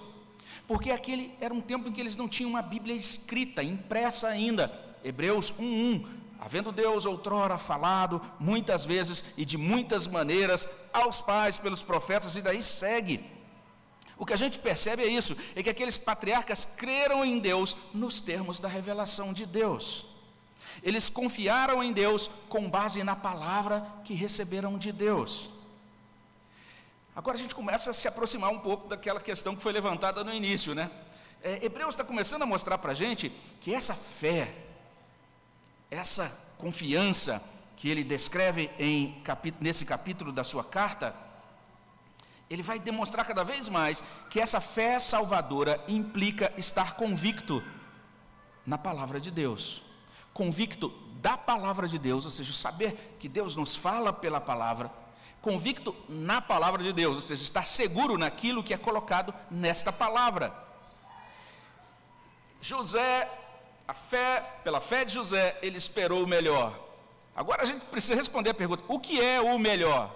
porque 0.68 0.90
aquele 0.90 1.34
era 1.40 1.52
um 1.52 1.60
tempo 1.60 1.88
em 1.88 1.92
que 1.92 2.00
eles 2.00 2.16
não 2.16 2.28
tinham 2.28 2.50
uma 2.50 2.62
Bíblia 2.62 2.94
escrita, 2.94 3.62
impressa 3.62 4.28
ainda. 4.28 4.72
Hebreus 5.02 5.52
1:1 5.58 6.06
Havendo 6.44 6.70
Deus 6.70 7.06
outrora 7.06 7.56
falado 7.56 8.20
muitas 8.38 8.84
vezes 8.84 9.24
e 9.34 9.46
de 9.46 9.56
muitas 9.56 10.06
maneiras 10.06 10.68
aos 10.92 11.22
pais 11.22 11.56
pelos 11.56 11.82
profetas, 11.82 12.36
e 12.36 12.42
daí 12.42 12.62
segue. 12.62 13.24
O 14.18 14.26
que 14.26 14.34
a 14.34 14.36
gente 14.36 14.58
percebe 14.58 15.02
é 15.02 15.06
isso: 15.06 15.34
é 15.56 15.62
que 15.62 15.70
aqueles 15.70 15.96
patriarcas 15.96 16.64
creram 16.64 17.24
em 17.24 17.38
Deus 17.38 17.74
nos 17.94 18.20
termos 18.20 18.60
da 18.60 18.68
revelação 18.68 19.32
de 19.32 19.46
Deus. 19.46 20.08
Eles 20.82 21.08
confiaram 21.08 21.82
em 21.82 21.92
Deus 21.94 22.28
com 22.48 22.68
base 22.68 23.02
na 23.02 23.16
palavra 23.16 23.86
que 24.04 24.12
receberam 24.12 24.76
de 24.76 24.92
Deus. 24.92 25.50
Agora 27.16 27.38
a 27.38 27.40
gente 27.40 27.54
começa 27.54 27.90
a 27.90 27.94
se 27.94 28.06
aproximar 28.06 28.50
um 28.50 28.58
pouco 28.58 28.88
daquela 28.88 29.20
questão 29.20 29.56
que 29.56 29.62
foi 29.62 29.72
levantada 29.72 30.22
no 30.22 30.32
início, 30.32 30.74
né? 30.74 30.90
É, 31.42 31.64
Hebreus 31.64 31.94
está 31.94 32.04
começando 32.04 32.42
a 32.42 32.46
mostrar 32.46 32.76
para 32.76 32.92
a 32.92 32.94
gente 32.94 33.32
que 33.60 33.72
essa 33.74 33.94
fé, 33.94 34.63
essa 35.94 36.54
confiança 36.58 37.42
que 37.76 37.88
ele 37.88 38.02
descreve 38.02 38.70
em, 38.78 39.22
nesse 39.60 39.84
capítulo 39.84 40.32
da 40.32 40.42
sua 40.42 40.64
carta, 40.64 41.14
ele 42.50 42.62
vai 42.62 42.78
demonstrar 42.78 43.26
cada 43.26 43.44
vez 43.44 43.68
mais 43.68 44.02
que 44.28 44.40
essa 44.40 44.60
fé 44.60 44.98
salvadora 44.98 45.82
implica 45.88 46.52
estar 46.56 46.94
convicto 46.96 47.62
na 48.66 48.76
palavra 48.76 49.20
de 49.20 49.30
Deus, 49.30 49.82
convicto 50.32 50.88
da 51.20 51.36
palavra 51.36 51.88
de 51.88 51.98
Deus, 51.98 52.24
ou 52.24 52.30
seja, 52.30 52.52
saber 52.52 53.16
que 53.18 53.28
Deus 53.28 53.56
nos 53.56 53.76
fala 53.76 54.12
pela 54.12 54.40
palavra, 54.40 54.90
convicto 55.40 55.94
na 56.08 56.40
palavra 56.40 56.82
de 56.82 56.92
Deus, 56.92 57.14
ou 57.16 57.20
seja, 57.20 57.42
estar 57.42 57.64
seguro 57.64 58.18
naquilo 58.18 58.64
que 58.64 58.74
é 58.74 58.78
colocado 58.78 59.34
nesta 59.50 59.92
palavra. 59.92 60.54
José, 62.60 63.30
a 63.86 63.94
fé, 63.94 64.40
pela 64.62 64.80
fé 64.80 65.04
de 65.04 65.12
José, 65.12 65.58
ele 65.62 65.76
esperou 65.76 66.22
o 66.22 66.26
melhor. 66.26 66.78
Agora 67.36 67.62
a 67.62 67.66
gente 67.66 67.84
precisa 67.86 68.14
responder 68.14 68.50
a 68.50 68.54
pergunta: 68.54 68.82
o 68.88 68.98
que 68.98 69.20
é 69.20 69.40
o 69.40 69.58
melhor? 69.58 70.14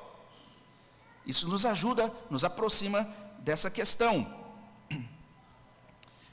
Isso 1.27 1.49
nos 1.49 1.67
ajuda, 1.67 2.13
nos 2.31 2.45
aproxima 2.45 3.07
dessa 3.41 3.71
questão. 3.71 4.27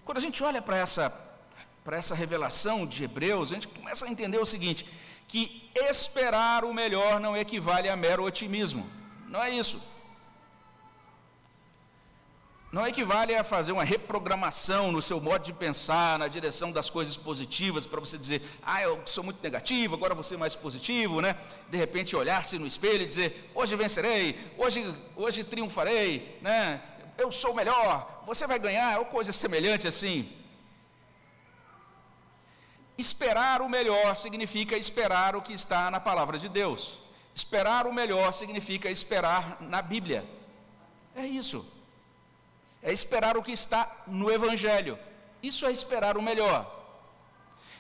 Quando 0.06 0.18
a 0.18 0.22
gente 0.22 0.42
olha 0.44 0.62
para 0.62 0.78
essa, 0.78 1.10
para 1.84 1.98
essa 1.98 2.16
revelação 2.16 2.86
de 2.86 3.04
Hebreus, 3.04 3.52
a 3.52 3.56
gente 3.56 3.68
começa 3.68 4.06
a 4.06 4.10
entender 4.10 4.38
o 4.38 4.46
seguinte: 4.46 4.86
que 5.28 5.70
esperar 5.76 6.64
o 6.64 6.74
melhor 6.74 7.20
não 7.20 7.36
equivale 7.36 7.90
a 7.90 7.96
mero 7.96 8.24
otimismo. 8.24 8.90
Não 9.28 9.42
é 9.42 9.50
isso. 9.50 9.82
Não 12.76 12.86
equivale 12.86 13.34
a 13.34 13.42
fazer 13.42 13.72
uma 13.72 13.86
reprogramação 13.86 14.92
no 14.92 15.02
seu 15.02 15.22
modo 15.22 15.42
de 15.42 15.54
pensar, 15.54 16.20
na 16.20 16.28
direção 16.28 16.74
das 16.74 16.90
coisas 16.90 17.16
positivas, 17.16 17.88
para 17.88 18.02
você 18.02 18.18
dizer, 18.18 18.42
ah, 18.62 18.82
eu 18.82 19.02
sou 19.06 19.24
muito 19.24 19.42
negativo, 19.42 19.96
agora 19.96 20.14
vou 20.14 20.26
ser 20.26 20.38
mais 20.38 20.56
positivo, 20.56 21.22
né? 21.22 21.38
De 21.70 21.78
repente 21.78 22.18
olhar-se 22.18 22.60
no 22.60 22.68
espelho 22.68 23.04
e 23.04 23.06
dizer, 23.06 23.50
hoje 23.56 23.78
vencerei, 23.78 24.38
hoje, 24.58 24.94
hoje 25.16 25.46
triunfarei, 25.46 26.38
né? 26.42 26.82
Eu 27.18 27.32
sou 27.32 27.54
o 27.54 27.56
melhor, 27.56 28.24
você 28.26 28.46
vai 28.46 28.60
ganhar, 28.60 29.00
ou 29.00 29.06
coisa 29.06 29.32
semelhante 29.32 29.88
assim. 29.88 30.30
Esperar 32.98 33.62
o 33.62 33.70
melhor 33.70 34.18
significa 34.18 34.76
esperar 34.76 35.34
o 35.34 35.42
que 35.42 35.54
está 35.54 35.90
na 35.90 36.02
palavra 36.02 36.38
de 36.38 36.50
Deus. 36.50 36.98
Esperar 37.34 37.88
o 37.88 37.94
melhor 37.94 38.34
significa 38.34 38.92
esperar 38.92 39.62
na 39.62 39.82
Bíblia. 39.82 40.26
É 41.16 41.26
isso. 41.26 41.74
É 42.86 42.94
esperar 42.94 43.36
o 43.36 43.42
que 43.42 43.52
está 43.52 43.92
no 44.06 44.32
Evangelho. 44.32 44.98
Isso 45.42 45.66
é 45.66 45.72
esperar 45.72 46.18
o 46.18 46.22
melhor. 46.22 46.72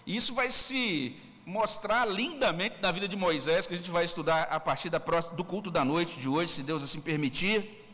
E 0.03 0.15
isso 0.15 0.33
vai 0.33 0.49
se 0.49 1.15
mostrar 1.45 2.05
lindamente 2.05 2.77
na 2.81 2.91
vida 2.91 3.07
de 3.07 3.15
Moisés, 3.15 3.67
que 3.67 3.75
a 3.75 3.77
gente 3.77 3.91
vai 3.91 4.03
estudar 4.03 4.47
a 4.49 4.59
partir 4.59 4.89
próxima, 4.99 5.37
do 5.37 5.45
culto 5.45 5.69
da 5.69 5.85
noite 5.85 6.19
de 6.19 6.27
hoje, 6.27 6.51
se 6.51 6.63
Deus 6.63 6.83
assim 6.83 6.99
permitir. 6.99 7.85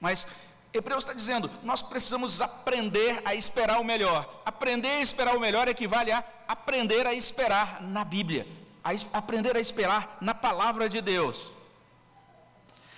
Mas 0.00 0.28
Hebreus 0.72 1.02
está 1.02 1.12
dizendo, 1.12 1.50
nós 1.64 1.82
precisamos 1.82 2.40
aprender 2.40 3.20
a 3.24 3.34
esperar 3.34 3.80
o 3.80 3.84
melhor. 3.84 4.42
Aprender 4.46 4.88
a 4.88 5.00
esperar 5.00 5.34
o 5.34 5.40
melhor 5.40 5.66
equivale 5.66 6.12
a 6.12 6.22
aprender 6.46 7.04
a 7.04 7.14
esperar 7.14 7.82
na 7.82 8.04
Bíblia, 8.04 8.46
a 8.84 8.92
aprender 9.18 9.56
a 9.56 9.60
esperar 9.60 10.18
na 10.20 10.34
palavra 10.34 10.88
de 10.88 11.00
Deus. 11.00 11.55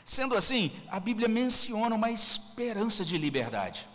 Sendo 0.08 0.34
assim, 0.34 0.72
a 0.88 0.98
Bíblia 0.98 1.28
menciona 1.28 1.94
uma 1.94 2.10
esperança 2.10 3.04
de 3.04 3.18
liberdade. 3.18 3.86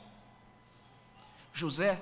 José, 1.52 2.00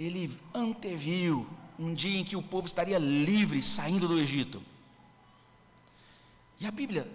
ele 0.00 0.40
anteviu 0.54 1.46
um 1.78 1.92
dia 1.92 2.18
em 2.18 2.24
que 2.24 2.34
o 2.34 2.40
povo 2.40 2.66
estaria 2.66 2.96
livre 2.96 3.60
saindo 3.60 4.08
do 4.08 4.18
Egito. 4.18 4.62
E 6.58 6.66
a 6.66 6.70
Bíblia 6.70 7.12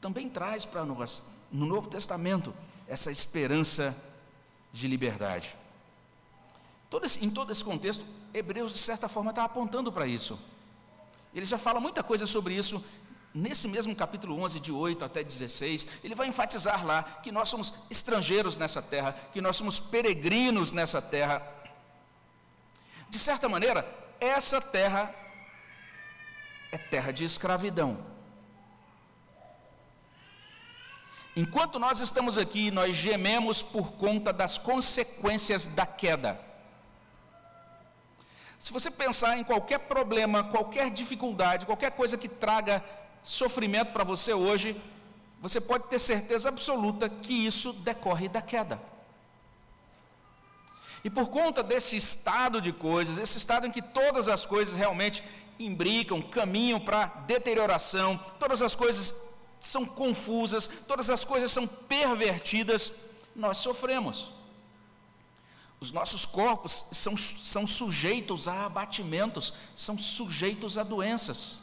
também 0.00 0.26
traz 0.26 0.64
para 0.64 0.86
nós, 0.86 1.22
no 1.52 1.66
Novo 1.66 1.86
Testamento, 1.86 2.54
essa 2.88 3.12
esperança 3.12 3.94
de 4.72 4.88
liberdade. 4.88 5.54
Todo 6.88 7.04
esse, 7.04 7.22
em 7.22 7.28
todo 7.28 7.52
esse 7.52 7.62
contexto, 7.62 8.06
Hebreus, 8.32 8.72
de 8.72 8.78
certa 8.78 9.06
forma, 9.06 9.28
está 9.28 9.44
apontando 9.44 9.92
para 9.92 10.06
isso. 10.06 10.38
Ele 11.34 11.44
já 11.44 11.58
fala 11.58 11.78
muita 11.78 12.02
coisa 12.02 12.26
sobre 12.26 12.54
isso 12.54 12.82
nesse 13.34 13.66
mesmo 13.66 13.94
capítulo 13.96 14.40
11, 14.42 14.60
de 14.60 14.70
8 14.70 15.04
até 15.04 15.22
16. 15.24 15.88
Ele 16.04 16.14
vai 16.14 16.28
enfatizar 16.28 16.84
lá 16.84 17.02
que 17.02 17.32
nós 17.32 17.48
somos 17.48 17.74
estrangeiros 17.90 18.56
nessa 18.56 18.82
terra, 18.82 19.16
que 19.32 19.40
nós 19.40 19.56
somos 19.56 19.80
peregrinos 19.80 20.72
nessa 20.72 21.00
terra. 21.00 21.42
De 23.08 23.18
certa 23.18 23.48
maneira, 23.48 23.86
essa 24.20 24.60
terra 24.60 25.14
é 26.70 26.78
terra 26.78 27.12
de 27.12 27.24
escravidão. 27.24 28.12
Enquanto 31.34 31.78
nós 31.78 32.00
estamos 32.00 32.36
aqui, 32.36 32.70
nós 32.70 32.94
gememos 32.94 33.62
por 33.62 33.92
conta 33.92 34.32
das 34.32 34.58
consequências 34.58 35.66
da 35.66 35.86
queda. 35.86 36.38
Se 38.58 38.72
você 38.72 38.90
pensar 38.90 39.38
em 39.38 39.42
qualquer 39.42 39.78
problema, 39.78 40.44
qualquer 40.44 40.90
dificuldade, 40.90 41.66
qualquer 41.66 41.90
coisa 41.92 42.18
que 42.18 42.28
traga 42.28 42.84
sofrimento 43.22 43.92
para 43.92 44.04
você 44.04 44.32
hoje, 44.32 44.80
você 45.40 45.60
pode 45.60 45.84
ter 45.88 45.98
certeza 45.98 46.48
absoluta 46.48 47.08
que 47.08 47.46
isso 47.46 47.72
decorre 47.72 48.28
da 48.28 48.40
queda. 48.40 48.80
E 51.04 51.10
por 51.10 51.28
conta 51.30 51.62
desse 51.62 51.96
estado 51.96 52.60
de 52.60 52.72
coisas, 52.72 53.18
esse 53.18 53.36
estado 53.36 53.66
em 53.66 53.70
que 53.72 53.82
todas 53.82 54.28
as 54.28 54.46
coisas 54.46 54.76
realmente 54.76 55.22
imbricam, 55.58 56.22
caminham 56.22 56.78
para 56.78 57.06
deterioração, 57.06 58.18
todas 58.38 58.62
as 58.62 58.74
coisas 58.74 59.14
são 59.58 59.84
confusas, 59.84 60.68
todas 60.86 61.10
as 61.10 61.24
coisas 61.24 61.50
são 61.50 61.66
pervertidas, 61.66 62.92
nós 63.34 63.58
sofremos. 63.58 64.30
Os 65.80 65.90
nossos 65.90 66.24
corpos 66.24 66.84
são, 66.92 67.16
são 67.16 67.66
sujeitos 67.66 68.46
a 68.46 68.66
abatimentos, 68.66 69.54
são 69.74 69.98
sujeitos 69.98 70.78
a 70.78 70.84
doenças. 70.84 71.61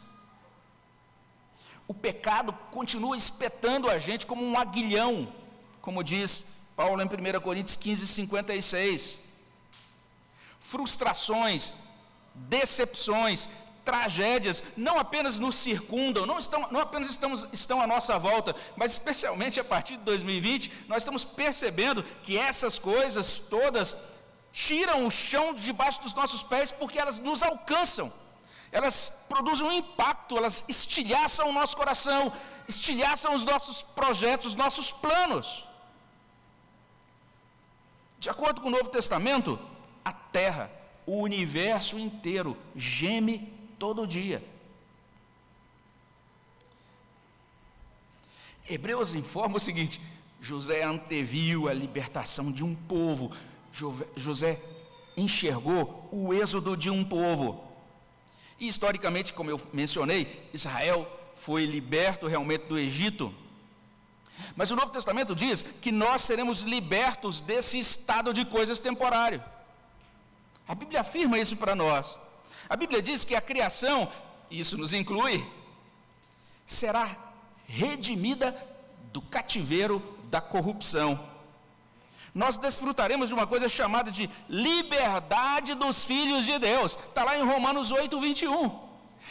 O 1.90 1.94
pecado 1.94 2.54
continua 2.70 3.18
espetando 3.18 3.90
a 3.90 3.98
gente 3.98 4.28
como 4.28 4.46
um 4.46 4.60
aguilhão, 4.60 5.34
como 5.82 6.04
diz 6.04 6.46
Paulo 6.76 7.02
em 7.02 7.06
1 7.06 7.42
Coríntios 7.42 7.76
15, 7.76 8.06
56. 8.06 9.22
Frustrações, 10.60 11.74
decepções, 12.36 13.50
tragédias 13.84 14.64
não 14.78 15.00
apenas 15.00 15.40
nos 15.40 15.56
circundam, 15.56 16.28
não, 16.28 16.38
estão, 16.38 16.72
não 16.72 16.80
apenas 16.80 17.10
estamos, 17.10 17.48
estão 17.52 17.82
à 17.82 17.88
nossa 17.88 18.20
volta, 18.20 18.56
mas 18.76 18.92
especialmente 18.92 19.60
a 19.60 19.64
partir 19.64 19.98
de 19.98 20.04
2020, 20.04 20.86
nós 20.88 21.02
estamos 21.02 21.26
percebendo 21.26 22.04
que 22.22 22.38
essas 22.38 22.78
coisas 22.78 23.40
todas 23.40 23.98
tiram 24.52 25.08
o 25.08 25.10
chão 25.10 25.56
debaixo 25.56 26.04
dos 26.04 26.14
nossos 26.14 26.44
pés 26.44 26.72
porque 26.72 27.00
elas 27.00 27.18
nos 27.18 27.42
alcançam, 27.42 28.14
elas 28.72 29.26
produzem 29.28 29.66
um 29.66 29.72
impacto, 29.72 30.38
elas 30.38 30.64
estilhaçam 30.68 31.50
o 31.50 31.54
nosso 31.54 31.76
coração, 31.76 32.32
estilhaçam 32.68 33.34
os 33.34 33.44
nossos 33.44 33.82
projetos, 33.82 34.48
os 34.48 34.56
nossos 34.56 34.92
planos. 34.92 35.68
De 38.20 38.30
acordo 38.30 38.62
com 38.62 38.68
o 38.68 38.72
Novo 38.72 38.90
Testamento, 38.90 39.60
a 40.04 40.12
terra, 40.12 40.70
o 41.06 41.22
universo 41.22 41.98
inteiro 41.98 42.56
geme 42.76 43.52
todo 43.80 44.06
dia. 44.06 44.44
Hebreus 48.70 49.16
informa 49.16 49.58
o 49.58 49.60
seguinte: 49.60 50.00
José 50.40 50.84
anteviu 50.84 51.68
a 51.68 51.74
libertação 51.74 52.52
de 52.52 52.64
um 52.64 52.76
povo, 52.76 53.32
José 54.16 54.62
enxergou 55.18 56.08
o 56.12 56.34
êxodo 56.34 56.78
de 56.78 56.90
um 56.90 57.04
povo. 57.04 57.69
E 58.60 58.68
historicamente, 58.68 59.34
como 59.34 59.50
eu 59.50 59.62
mencionei, 59.72 60.50
Israel 60.54 61.08
foi 61.36 61.66
liberto 61.66 62.28
realmente 62.28 62.66
do 62.66 62.78
Egito. 62.78 63.34
Mas 64.56 64.72
o 64.72 64.76
Novo 64.76 64.92
Testamento 64.92 65.36
diz 65.36 65.62
que 65.62 65.92
nós 65.92 66.22
seremos 66.22 66.62
libertos 66.62 67.42
desse 67.42 67.80
estado 67.80 68.34
de 68.34 68.46
coisas 68.46 68.80
temporário. 68.80 69.44
A 70.68 70.76
Bíblia 70.76 71.02
afirma 71.02 71.38
isso 71.38 71.58
para 71.58 71.76
nós. 71.76 72.18
A 72.70 72.76
Bíblia 72.76 73.02
diz 73.02 73.24
que 73.24 73.36
a 73.36 73.42
criação, 73.42 74.12
isso 74.52 74.78
nos 74.78 74.94
inclui, 74.94 75.46
será 76.66 77.16
redimida 77.68 78.56
do 79.12 79.22
cativeiro 79.22 80.04
da 80.26 80.42
corrupção. 80.42 81.29
Nós 82.34 82.58
desfrutaremos 82.58 83.30
de 83.30 83.34
uma 83.34 83.48
coisa 83.48 83.68
chamada 83.68 84.12
de 84.12 84.30
liberdade 84.48 85.74
dos 85.76 86.04
filhos 86.04 86.46
de 86.46 86.60
Deus. 86.60 86.98
Está 87.08 87.24
lá 87.24 87.38
em 87.38 87.44
Romanos 87.44 87.92
8, 87.92 88.20
21. 88.20 88.90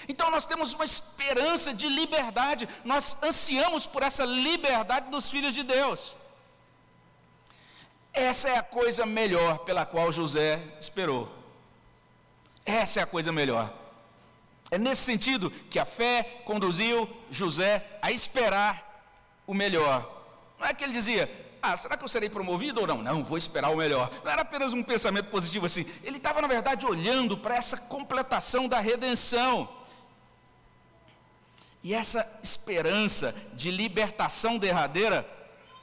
Então 0.08 0.30
nós 0.30 0.46
temos 0.46 0.74
uma 0.74 0.84
esperança 0.84 1.72
de 1.72 1.88
liberdade, 1.88 2.68
nós 2.84 3.20
ansiamos 3.22 3.86
por 3.86 4.02
essa 4.02 4.24
liberdade 4.24 5.10
dos 5.10 5.30
filhos 5.30 5.54
de 5.54 5.62
Deus. 5.62 6.16
Essa 8.12 8.48
é 8.48 8.58
a 8.58 8.62
coisa 8.62 9.06
melhor 9.06 9.58
pela 9.60 9.86
qual 9.86 10.10
José 10.10 10.62
esperou. 10.80 11.32
Essa 12.64 13.00
é 13.00 13.02
a 13.02 13.06
coisa 13.06 13.32
melhor. 13.32 13.72
É 14.70 14.76
nesse 14.76 15.02
sentido 15.02 15.50
que 15.70 15.78
a 15.78 15.84
fé 15.84 16.42
conduziu 16.44 17.08
José 17.30 17.86
a 18.02 18.10
esperar 18.12 18.84
o 19.46 19.54
melhor. 19.54 20.26
Não 20.58 20.66
é 20.66 20.74
que 20.74 20.84
ele 20.84 20.92
dizia, 20.92 21.30
ah, 21.72 21.76
será 21.76 21.96
que 21.96 22.04
eu 22.04 22.08
serei 22.08 22.28
promovido 22.28 22.80
ou 22.80 22.86
não? 22.86 23.02
Não, 23.02 23.24
vou 23.24 23.38
esperar 23.38 23.70
o 23.70 23.76
melhor. 23.76 24.10
Não 24.24 24.30
era 24.30 24.42
apenas 24.42 24.72
um 24.72 24.82
pensamento 24.82 25.30
positivo 25.30 25.66
assim. 25.66 25.84
Ele 26.02 26.16
estava, 26.16 26.40
na 26.40 26.48
verdade, 26.48 26.86
olhando 26.86 27.36
para 27.36 27.56
essa 27.56 27.76
completação 27.76 28.68
da 28.68 28.80
redenção. 28.80 29.68
E 31.82 31.94
essa 31.94 32.40
esperança 32.42 33.34
de 33.54 33.70
libertação 33.70 34.58
derradeira 34.58 35.28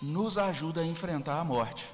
nos 0.01 0.37
ajuda 0.37 0.81
a 0.81 0.85
enfrentar 0.85 1.39
a 1.39 1.43
morte. 1.43 1.89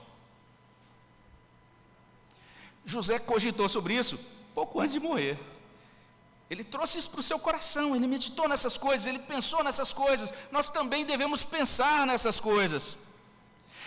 José 2.86 3.20
cogitou 3.20 3.70
sobre 3.70 3.94
isso 3.94 4.20
pouco 4.54 4.80
antes 4.80 4.94
de 4.94 5.00
morrer. 5.00 5.40
Ele 6.50 6.64
trouxe 6.64 6.98
isso 6.98 7.10
para 7.10 7.22
o 7.22 7.24
seu 7.24 7.40
coração, 7.40 7.96
ele 7.96 8.08
meditou 8.08 8.50
nessas 8.50 8.78
coisas, 8.78 9.08
ele 9.08 9.20
pensou 9.20 9.64
nessas 9.64 9.94
coisas. 9.94 10.34
Nós 10.52 10.70
também 10.70 11.06
devemos 11.06 11.46
pensar 11.46 12.06
nessas 12.06 12.40
coisas. 12.42 12.98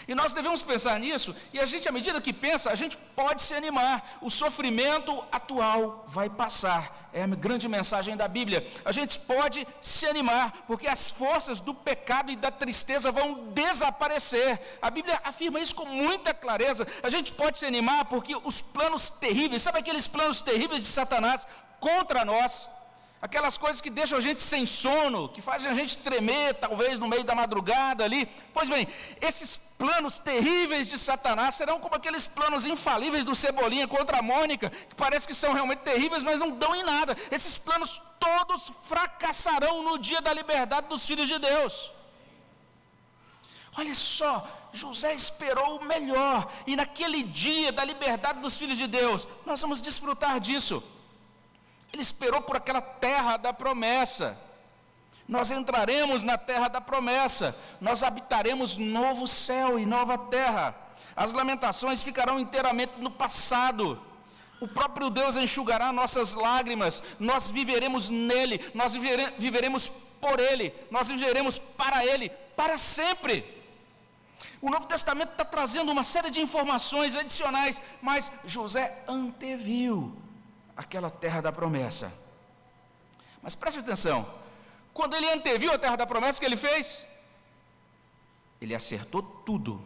E 0.07 0.15
nós 0.15 0.33
devemos 0.33 0.63
pensar 0.63 0.99
nisso, 1.01 1.35
e 1.53 1.59
a 1.59 1.67
gente, 1.67 1.89
à 1.89 1.93
medida 1.93 2.21
que 2.21 2.33
pensa, 2.33 2.71
a 2.71 2.75
gente 2.75 2.97
pode 3.17 3.41
se 3.41 3.55
animar. 3.55 4.19
O 4.21 4.29
sofrimento 4.31 5.25
atual 5.33 6.05
vai 6.07 6.29
passar. 6.29 7.09
É 7.13 7.23
a 7.23 7.27
grande 7.27 7.69
mensagem 7.69 8.17
da 8.17 8.29
Bíblia. 8.29 8.67
A 8.85 8.93
gente 8.93 9.19
pode 9.21 9.67
se 9.81 10.07
animar, 10.07 10.53
porque 10.67 10.87
as 10.87 11.11
forças 11.11 11.61
do 11.61 11.75
pecado 11.75 12.31
e 12.31 12.37
da 12.37 12.51
tristeza 12.51 13.11
vão 13.11 13.49
desaparecer. 13.53 14.61
A 14.83 14.91
Bíblia 14.91 15.21
afirma 15.25 15.61
isso 15.61 15.75
com 15.75 15.87
muita 15.87 16.35
clareza. 16.35 16.87
A 17.03 17.09
gente 17.09 17.33
pode 17.33 17.59
se 17.59 17.65
animar 17.65 18.05
porque 18.07 18.37
os 18.37 18.61
planos 18.61 19.09
terríveis, 19.09 19.63
sabe 19.63 19.79
aqueles 19.79 20.07
planos 20.07 20.43
terríveis 20.43 20.83
de 20.83 20.89
Satanás 20.89 21.47
contra 21.81 22.25
nós? 22.25 22.69
Aquelas 23.25 23.57
coisas 23.57 23.81
que 23.81 23.89
deixam 23.89 24.19
a 24.19 24.21
gente 24.21 24.43
sem 24.43 24.67
sono, 24.67 25.31
que 25.31 25.41
fazem 25.41 25.71
a 25.71 25.73
gente 25.73 25.97
tremer, 25.97 26.53
talvez 26.57 26.99
no 26.99 27.09
meio 27.09 27.25
da 27.25 27.35
madrugada 27.35 28.05
ali. 28.05 28.27
Pois 28.53 28.69
bem, 28.69 28.87
esses 29.19 29.57
planos 29.57 30.19
terríveis 30.19 30.91
de 30.91 30.99
Satanás 30.99 31.55
serão 31.55 31.81
como 31.81 31.95
aqueles 31.95 32.27
planos 32.27 32.67
infalíveis 32.67 33.25
do 33.25 33.35
Cebolinha 33.35 33.89
contra 33.89 34.19
a 34.19 34.23
Mônica, 34.23 34.69
que 34.69 34.95
parece 34.95 35.27
que 35.27 35.35
são 35.35 35.55
realmente 35.55 35.79
terríveis, 35.79 36.23
mas 36.23 36.39
não 36.39 36.51
dão 36.51 36.77
em 36.77 36.85
nada. 36.85 37.17
Esses 37.31 37.57
planos 37.57 37.99
todos 38.21 38.71
fracassarão 38.91 39.83
no 39.83 39.97
dia 39.97 40.21
da 40.21 40.35
liberdade 40.35 40.89
dos 40.89 41.07
filhos 41.07 41.27
de 41.27 41.39
Deus. 41.39 41.93
Olha 43.79 43.95
só, 43.95 44.47
José 44.71 45.15
esperou 45.15 45.79
o 45.79 45.85
melhor, 45.87 46.47
e 46.67 46.77
naquele 46.77 47.23
dia 47.23 47.73
da 47.73 47.87
liberdade 47.87 48.41
dos 48.41 48.59
filhos 48.59 48.77
de 48.77 48.87
Deus, 48.87 49.27
nós 49.47 49.63
vamos 49.63 49.81
desfrutar 49.81 50.39
disso. 50.39 50.85
Ele 51.95 52.03
esperou 52.03 52.43
por 52.43 52.57
aquela 52.57 52.81
terra 52.81 53.37
da 53.37 53.53
promessa. 53.53 54.37
Nós 55.29 55.53
entraremos 55.53 56.25
na 56.25 56.37
terra 56.37 56.67
da 56.67 56.81
promessa, 56.81 57.57
nós 57.81 58.03
habitaremos 58.03 58.77
novo 58.77 59.29
céu 59.29 59.79
e 59.79 59.87
nova 59.87 60.19
terra. 60.19 60.75
As 61.15 61.33
lamentações 61.33 62.03
ficarão 62.03 62.41
inteiramente 62.41 62.95
no 62.99 63.13
passado. 63.13 64.03
O 64.61 64.67
próprio 64.67 65.09
Deus 65.09 65.37
enxugará 65.37 65.93
nossas 65.93 66.35
lágrimas, 66.35 67.01
nós 67.21 67.53
viveremos 67.53 68.09
nele, 68.09 68.61
nós 68.75 68.95
viveremos 69.39 69.89
por 70.21 70.41
ele, 70.41 70.75
nós 70.91 71.07
viveremos 71.07 71.61
para 71.61 72.05
ele, 72.05 72.29
para 72.57 72.77
sempre. 72.77 73.63
O 74.61 74.69
Novo 74.69 74.89
Testamento 74.89 75.31
está 75.31 75.45
trazendo 75.45 75.93
uma 75.93 76.03
série 76.03 76.33
de 76.33 76.41
informações 76.41 77.15
adicionais, 77.15 77.81
mas 78.03 78.33
José 78.45 79.05
anteviu 79.07 80.24
aquela 80.77 81.11
terra 81.11 81.41
da 81.41 81.53
promessa. 81.53 82.13
Mas 83.43 83.55
preste 83.55 83.81
atenção: 83.81 84.29
quando 84.93 85.15
ele 85.15 85.31
anteviu 85.31 85.73
a 85.73 85.79
terra 85.79 85.97
da 85.97 86.07
promessa, 86.07 86.39
o 86.39 86.41
que 86.41 86.47
ele 86.47 86.57
fez? 86.57 87.07
Ele 88.61 88.75
acertou 88.75 89.23
tudo 89.23 89.83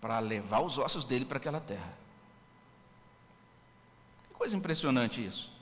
para 0.00 0.18
levar 0.18 0.60
os 0.60 0.78
ossos 0.78 1.04
dele 1.04 1.24
para 1.24 1.38
aquela 1.38 1.60
terra. 1.60 1.92
Que 4.28 4.34
coisa 4.34 4.56
impressionante 4.56 5.24
isso. 5.24 5.52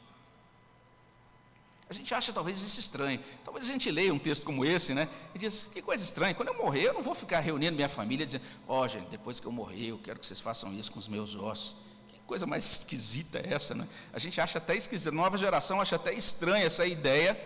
A 1.89 1.93
gente 1.93 2.15
acha 2.15 2.33
talvez 2.33 2.63
isso 2.63 2.81
estranho. 2.81 3.23
Talvez 3.45 3.67
a 3.67 3.69
gente 3.69 3.91
leia 3.91 4.15
um 4.15 4.19
texto 4.19 4.45
como 4.45 4.65
esse, 4.65 4.95
né? 4.95 5.09
E 5.35 5.39
diz: 5.39 5.65
que 5.73 5.83
coisa 5.83 6.03
estranha. 6.03 6.35
Quando 6.35 6.49
eu 6.49 6.57
morrer, 6.57 6.89
eu 6.89 6.95
não 6.95 7.03
vou 7.03 7.15
ficar 7.15 7.41
reunindo 7.41 7.77
minha 7.77 7.89
família 7.89 8.25
dizendo: 8.25 8.45
ó, 8.67 8.83
oh, 8.83 8.89
gente, 8.89 9.09
depois 9.09 9.39
que 9.39 9.47
eu 9.47 9.53
morrer, 9.53 9.89
eu 9.89 9.99
quero 9.99 10.19
que 10.19 10.27
vocês 10.27 10.41
façam 10.41 10.73
isso 10.73 10.91
com 10.91 10.99
os 10.99 11.09
meus 11.09 11.35
ossos 11.35 11.92
coisa 12.27 12.47
mais 12.47 12.65
esquisita 12.65 13.39
é 13.39 13.55
essa, 13.55 13.75
né? 13.75 13.87
A 14.13 14.19
gente 14.19 14.41
acha 14.41 14.59
até 14.59 14.75
esquisita, 14.77 15.11
a 15.11 15.13
nova 15.13 15.37
geração 15.37 15.81
acha 15.81 15.97
até 15.97 16.15
estranha 16.15 16.65
essa 16.65 16.87
ideia 16.87 17.39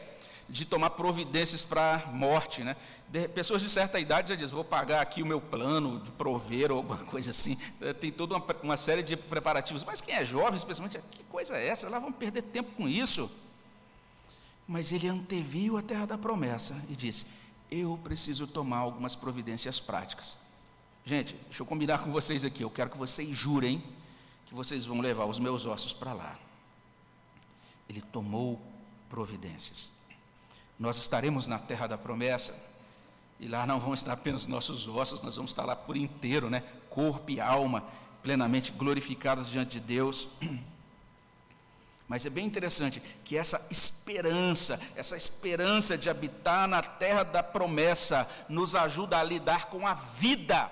de 0.48 0.64
tomar 0.64 0.90
providências 0.90 1.64
para 1.64 1.94
a 1.94 2.12
morte, 2.12 2.62
né? 2.62 2.76
De, 3.08 3.26
pessoas 3.28 3.62
de 3.62 3.68
certa 3.68 3.98
idade 3.98 4.28
já 4.28 4.34
dizem, 4.34 4.54
vou 4.54 4.64
pagar 4.64 5.00
aqui 5.00 5.22
o 5.22 5.26
meu 5.26 5.40
plano 5.40 6.00
de 6.00 6.12
prover 6.12 6.70
ou 6.70 6.78
alguma 6.78 6.98
coisa 6.98 7.30
assim. 7.30 7.58
É, 7.80 7.92
tem 7.92 8.12
toda 8.12 8.36
uma, 8.36 8.44
uma, 8.62 8.76
série 8.76 9.02
de 9.02 9.16
preparativos. 9.16 9.82
Mas 9.82 10.00
quem 10.00 10.14
é 10.14 10.24
jovem, 10.24 10.56
especialmente, 10.56 11.00
que 11.10 11.24
coisa 11.24 11.56
é 11.56 11.66
essa? 11.66 11.88
Lá 11.88 11.98
vão 11.98 12.12
perder 12.12 12.42
tempo 12.42 12.70
com 12.76 12.88
isso. 12.88 13.30
Mas 14.68 14.92
ele 14.92 15.08
anteviu 15.08 15.76
a 15.76 15.82
terra 15.82 16.06
da 16.06 16.18
promessa 16.18 16.80
e 16.88 16.94
disse: 16.94 17.26
Eu 17.70 17.98
preciso 18.02 18.46
tomar 18.46 18.78
algumas 18.78 19.14
providências 19.14 19.80
práticas. 19.80 20.36
Gente, 21.04 21.36
deixa 21.44 21.62
eu 21.62 21.66
combinar 21.66 21.98
com 21.98 22.10
vocês 22.10 22.44
aqui. 22.44 22.62
Eu 22.62 22.70
quero 22.70 22.90
que 22.90 22.98
vocês 22.98 23.28
jurem 23.28 23.82
que 24.46 24.54
vocês 24.54 24.86
vão 24.86 25.00
levar 25.00 25.26
os 25.26 25.38
meus 25.38 25.66
ossos 25.66 25.92
para 25.92 26.12
lá. 26.12 26.38
Ele 27.88 28.00
tomou 28.00 28.60
providências. 29.08 29.90
Nós 30.78 30.96
estaremos 30.96 31.46
na 31.46 31.58
terra 31.58 31.86
da 31.86 31.98
promessa, 31.98 32.54
e 33.38 33.48
lá 33.48 33.66
não 33.66 33.78
vão 33.78 33.92
estar 33.92 34.12
apenas 34.12 34.46
nossos 34.46 34.88
ossos, 34.88 35.22
nós 35.22 35.36
vamos 35.36 35.50
estar 35.50 35.64
lá 35.64 35.76
por 35.76 35.96
inteiro, 35.96 36.48
né? 36.48 36.62
Corpo 36.88 37.30
e 37.30 37.40
alma 37.40 37.84
plenamente 38.22 38.72
glorificados 38.72 39.48
diante 39.48 39.78
de 39.78 39.80
Deus. 39.80 40.28
Mas 42.08 42.24
é 42.24 42.30
bem 42.30 42.46
interessante 42.46 43.02
que 43.24 43.36
essa 43.36 43.66
esperança, 43.68 44.80
essa 44.94 45.16
esperança 45.16 45.98
de 45.98 46.08
habitar 46.08 46.68
na 46.68 46.80
terra 46.80 47.24
da 47.24 47.42
promessa, 47.42 48.28
nos 48.48 48.74
ajuda 48.76 49.18
a 49.18 49.24
lidar 49.24 49.66
com 49.66 49.86
a 49.86 49.94
vida 49.94 50.70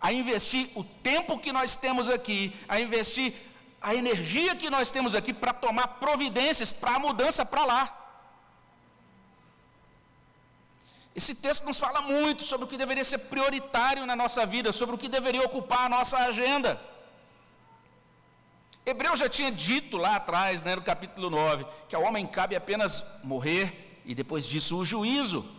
a 0.00 0.12
investir 0.12 0.70
o 0.74 0.84
tempo 0.84 1.38
que 1.38 1.52
nós 1.52 1.76
temos 1.76 2.08
aqui, 2.08 2.54
a 2.68 2.80
investir 2.80 3.34
a 3.80 3.94
energia 3.94 4.56
que 4.56 4.70
nós 4.70 4.90
temos 4.90 5.14
aqui 5.14 5.32
para 5.32 5.52
tomar 5.52 5.86
providências 6.04 6.72
para 6.72 6.96
a 6.96 6.98
mudança 6.98 7.44
para 7.44 7.64
lá. 7.64 7.94
Esse 11.14 11.34
texto 11.34 11.64
nos 11.64 11.78
fala 11.78 12.00
muito 12.00 12.44
sobre 12.44 12.64
o 12.64 12.68
que 12.68 12.76
deveria 12.76 13.02
ser 13.02 13.18
prioritário 13.18 14.06
na 14.06 14.14
nossa 14.14 14.46
vida, 14.46 14.72
sobre 14.72 14.94
o 14.94 14.98
que 14.98 15.08
deveria 15.08 15.42
ocupar 15.42 15.86
a 15.86 15.88
nossa 15.88 16.16
agenda. 16.18 16.80
Hebreu 18.86 19.16
já 19.16 19.28
tinha 19.28 19.50
dito 19.50 19.96
lá 19.96 20.16
atrás, 20.16 20.62
né, 20.62 20.76
no 20.76 20.82
capítulo 20.82 21.28
9, 21.28 21.66
que 21.88 21.96
ao 21.96 22.02
homem 22.02 22.26
cabe 22.26 22.54
apenas 22.56 23.02
morrer 23.22 24.00
e 24.04 24.14
depois 24.14 24.46
disso 24.46 24.78
o 24.78 24.84
juízo. 24.84 25.57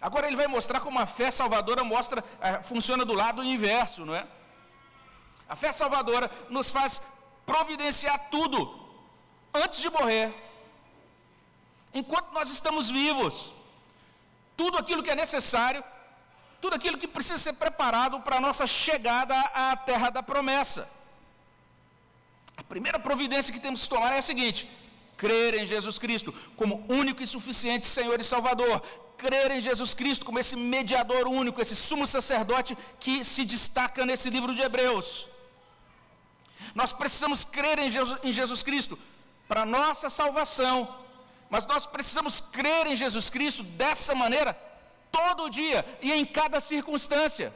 Agora 0.00 0.26
ele 0.26 0.36
vai 0.36 0.46
mostrar 0.46 0.80
como 0.80 0.98
a 0.98 1.06
fé 1.06 1.30
salvadora 1.30 1.84
mostra, 1.84 2.24
é, 2.40 2.62
funciona 2.62 3.04
do 3.04 3.12
lado 3.12 3.44
inverso, 3.44 4.06
não 4.06 4.14
é? 4.14 4.26
A 5.48 5.54
fé 5.54 5.70
salvadora 5.72 6.30
nos 6.48 6.70
faz 6.70 7.02
providenciar 7.44 8.30
tudo 8.30 8.58
antes 9.52 9.80
de 9.80 9.90
morrer. 9.90 10.32
Enquanto 11.92 12.32
nós 12.32 12.48
estamos 12.50 12.88
vivos, 12.88 13.52
tudo 14.56 14.78
aquilo 14.78 15.02
que 15.02 15.10
é 15.10 15.16
necessário, 15.16 15.82
tudo 16.60 16.76
aquilo 16.76 16.96
que 16.96 17.08
precisa 17.08 17.38
ser 17.38 17.54
preparado 17.54 18.20
para 18.20 18.36
a 18.36 18.40
nossa 18.40 18.66
chegada 18.66 19.38
à 19.54 19.76
terra 19.76 20.10
da 20.10 20.22
promessa. 20.22 20.88
A 22.56 22.62
primeira 22.62 22.98
providência 22.98 23.52
que 23.52 23.60
temos 23.60 23.82
que 23.82 23.88
tomar 23.88 24.12
é 24.12 24.18
a 24.18 24.22
seguinte: 24.22 24.68
crer 25.16 25.54
em 25.54 25.66
Jesus 25.66 25.98
Cristo 25.98 26.32
como 26.56 26.84
único 26.88 27.22
e 27.22 27.26
suficiente 27.26 27.86
Senhor 27.86 28.20
e 28.20 28.24
Salvador, 28.24 28.82
crer 29.20 29.50
em 29.56 29.60
Jesus 29.68 29.92
Cristo 30.00 30.26
como 30.26 30.40
esse 30.42 30.56
mediador 30.74 31.24
único, 31.40 31.60
esse 31.60 31.76
sumo 31.88 32.06
sacerdote 32.16 32.76
que 33.04 33.14
se 33.32 33.44
destaca 33.54 34.06
nesse 34.10 34.28
livro 34.36 34.54
de 34.54 34.62
Hebreus. 34.66 35.08
Nós 36.80 36.92
precisamos 37.00 37.40
crer 37.56 37.78
em 37.84 37.90
Jesus, 37.96 38.18
em 38.28 38.32
Jesus 38.40 38.62
Cristo 38.68 38.98
para 39.48 39.66
nossa 39.66 40.08
salvação, 40.20 40.76
mas 41.52 41.66
nós 41.72 41.84
precisamos 41.94 42.34
crer 42.58 42.84
em 42.86 42.96
Jesus 43.04 43.28
Cristo 43.36 43.62
dessa 43.82 44.14
maneira 44.14 44.52
todo 45.10 45.50
dia 45.60 45.80
e 46.00 46.12
em 46.18 46.24
cada 46.24 46.58
circunstância. 46.60 47.48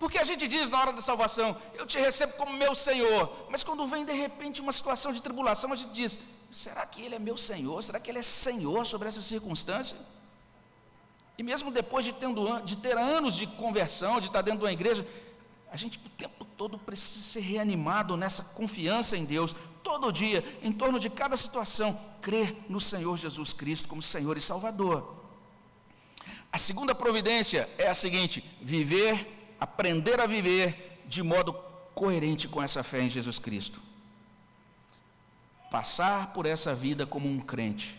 Porque 0.00 0.16
a 0.16 0.24
gente 0.24 0.48
diz 0.48 0.70
na 0.70 0.80
hora 0.80 0.94
da 0.94 1.02
salvação, 1.02 1.54
eu 1.74 1.86
te 1.86 1.98
recebo 1.98 2.32
como 2.32 2.54
meu 2.54 2.74
Senhor, 2.74 3.30
mas 3.50 3.62
quando 3.62 3.86
vem 3.86 4.02
de 4.02 4.14
repente 4.14 4.62
uma 4.62 4.72
situação 4.72 5.12
de 5.12 5.20
tribulação, 5.20 5.70
a 5.74 5.76
gente 5.76 5.92
diz, 5.92 6.18
será 6.50 6.86
que 6.86 7.02
Ele 7.02 7.16
é 7.16 7.18
meu 7.18 7.36
Senhor? 7.36 7.82
Será 7.84 8.00
que 8.00 8.10
Ele 8.10 8.18
é 8.18 8.22
Senhor 8.22 8.86
sobre 8.86 9.08
essa 9.08 9.20
circunstância? 9.20 9.94
E 11.36 11.42
mesmo 11.42 11.70
depois 11.70 12.02
de, 12.02 12.14
tendo, 12.14 12.60
de 12.60 12.76
ter 12.76 12.96
anos 12.96 13.34
de 13.34 13.46
conversão, 13.46 14.18
de 14.18 14.28
estar 14.28 14.40
dentro 14.40 14.60
de 14.60 14.64
uma 14.64 14.72
igreja, 14.72 15.06
a 15.70 15.76
gente 15.76 15.98
o 15.98 16.08
tempo 16.08 16.46
todo 16.56 16.78
precisa 16.78 17.22
ser 17.22 17.40
reanimado 17.40 18.16
nessa 18.16 18.42
confiança 18.42 19.18
em 19.18 19.26
Deus, 19.26 19.54
todo 19.82 20.10
dia, 20.10 20.42
em 20.62 20.72
torno 20.72 20.98
de 20.98 21.10
cada 21.10 21.36
situação, 21.36 22.00
crer 22.22 22.56
no 22.70 22.80
Senhor 22.80 23.18
Jesus 23.18 23.52
Cristo 23.52 23.86
como 23.86 24.00
Senhor 24.00 24.38
e 24.38 24.40
Salvador. 24.40 25.14
A 26.50 26.56
segunda 26.56 26.94
providência 26.94 27.68
é 27.76 27.88
a 27.88 27.94
seguinte: 27.94 28.42
viver, 28.62 29.39
aprender 29.60 30.20
a 30.20 30.26
viver 30.26 31.02
de 31.06 31.22
modo 31.22 31.52
coerente 31.94 32.48
com 32.48 32.62
essa 32.62 32.82
fé 32.82 33.00
em 33.02 33.08
Jesus 33.08 33.38
Cristo. 33.38 33.80
passar 35.70 36.32
por 36.32 36.46
essa 36.46 36.74
vida 36.74 37.06
como 37.06 37.28
um 37.28 37.38
crente. 37.38 37.96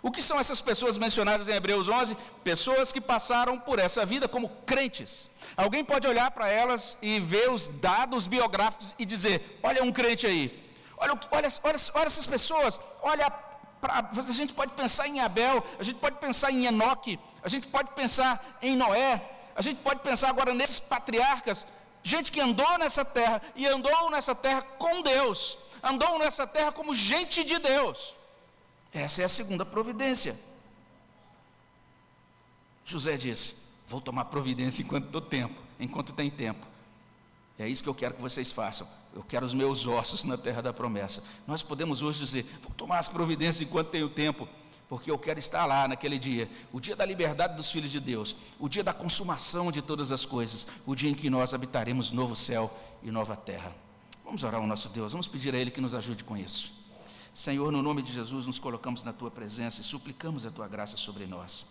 O 0.00 0.10
que 0.10 0.22
são 0.22 0.40
essas 0.40 0.60
pessoas 0.62 0.96
mencionadas 0.96 1.46
em 1.46 1.52
Hebreus 1.52 1.86
11? 1.86 2.16
Pessoas 2.42 2.90
que 2.92 3.00
passaram 3.00 3.58
por 3.58 3.78
essa 3.78 4.06
vida 4.06 4.26
como 4.26 4.48
crentes. 4.64 5.28
Alguém 5.54 5.84
pode 5.84 6.06
olhar 6.06 6.30
para 6.30 6.48
elas 6.48 6.96
e 7.02 7.20
ver 7.20 7.50
os 7.50 7.68
dados 7.68 8.26
biográficos 8.26 8.94
e 8.98 9.04
dizer: 9.04 9.60
olha 9.62 9.84
um 9.84 9.92
crente 9.92 10.26
aí, 10.26 10.44
olha, 10.96 11.12
olha, 11.30 11.48
olha, 11.62 11.76
olha 11.94 12.06
essas 12.06 12.26
pessoas, 12.26 12.80
olha 13.02 13.30
Pra, 13.82 14.08
a 14.16 14.32
gente 14.32 14.54
pode 14.54 14.74
pensar 14.74 15.08
em 15.08 15.18
Abel, 15.18 15.56
a 15.76 15.82
gente 15.82 15.98
pode 15.98 16.16
pensar 16.18 16.52
em 16.52 16.66
Enoque, 16.66 17.18
a 17.42 17.48
gente 17.48 17.66
pode 17.66 17.90
pensar 17.94 18.58
em 18.62 18.76
Noé, 18.76 19.20
a 19.54 19.62
gente 19.62 19.80
pode 19.80 20.00
pensar 20.00 20.28
agora 20.28 20.54
nesses 20.54 20.80
patriarcas, 20.80 21.66
gente 22.02 22.32
que 22.32 22.40
andou 22.40 22.78
nessa 22.78 23.04
terra 23.04 23.42
e 23.54 23.66
andou 23.66 24.10
nessa 24.10 24.34
terra 24.34 24.62
com 24.62 25.02
Deus, 25.02 25.58
andou 25.82 26.18
nessa 26.18 26.46
terra 26.46 26.72
como 26.72 26.94
gente 26.94 27.44
de 27.44 27.58
Deus. 27.58 28.14
Essa 28.92 29.22
é 29.22 29.24
a 29.24 29.28
segunda 29.28 29.64
providência. 29.64 30.38
José 32.84 33.16
disse: 33.16 33.54
Vou 33.86 34.00
tomar 34.00 34.26
providência 34.26 34.82
enquanto 34.82 35.06
dou 35.06 35.20
tempo, 35.20 35.60
enquanto 35.78 36.12
tem 36.12 36.30
tempo. 36.30 36.66
É 37.58 37.68
isso 37.68 37.82
que 37.82 37.88
eu 37.88 37.94
quero 37.94 38.14
que 38.14 38.20
vocês 38.20 38.50
façam. 38.50 38.88
Eu 39.14 39.22
quero 39.22 39.44
os 39.44 39.54
meus 39.54 39.86
ossos 39.86 40.24
na 40.24 40.36
terra 40.38 40.62
da 40.62 40.72
promessa. 40.72 41.22
Nós 41.46 41.62
podemos 41.62 42.02
hoje 42.02 42.18
dizer: 42.18 42.44
Vou 42.62 42.72
tomar 42.72 42.98
as 42.98 43.08
providências 43.08 43.60
enquanto 43.60 43.90
tenho 43.90 44.08
tempo, 44.08 44.48
porque 44.92 45.10
eu 45.10 45.18
quero 45.18 45.38
estar 45.38 45.64
lá 45.64 45.88
naquele 45.88 46.18
dia, 46.18 46.50
o 46.70 46.78
dia 46.78 46.94
da 46.94 47.06
liberdade 47.06 47.56
dos 47.56 47.72
filhos 47.72 47.90
de 47.90 47.98
Deus, 47.98 48.36
o 48.58 48.68
dia 48.68 48.84
da 48.84 48.92
consumação 48.92 49.72
de 49.72 49.80
todas 49.80 50.12
as 50.12 50.26
coisas, 50.26 50.68
o 50.84 50.94
dia 50.94 51.08
em 51.08 51.14
que 51.14 51.30
nós 51.30 51.54
habitaremos 51.54 52.12
novo 52.12 52.36
céu 52.36 52.70
e 53.02 53.10
nova 53.10 53.34
terra. 53.34 53.74
Vamos 54.22 54.44
orar 54.44 54.60
ao 54.60 54.66
nosso 54.66 54.90
Deus, 54.90 55.12
vamos 55.12 55.26
pedir 55.26 55.54
a 55.54 55.58
Ele 55.58 55.70
que 55.70 55.80
nos 55.80 55.94
ajude 55.94 56.24
com 56.24 56.36
isso. 56.36 56.74
Senhor, 57.32 57.72
no 57.72 57.80
nome 57.80 58.02
de 58.02 58.12
Jesus, 58.12 58.46
nos 58.46 58.58
colocamos 58.58 59.02
na 59.02 59.14
tua 59.14 59.30
presença 59.30 59.80
e 59.80 59.84
suplicamos 59.84 60.44
a 60.44 60.50
tua 60.50 60.68
graça 60.68 60.98
sobre 60.98 61.24
nós. 61.24 61.64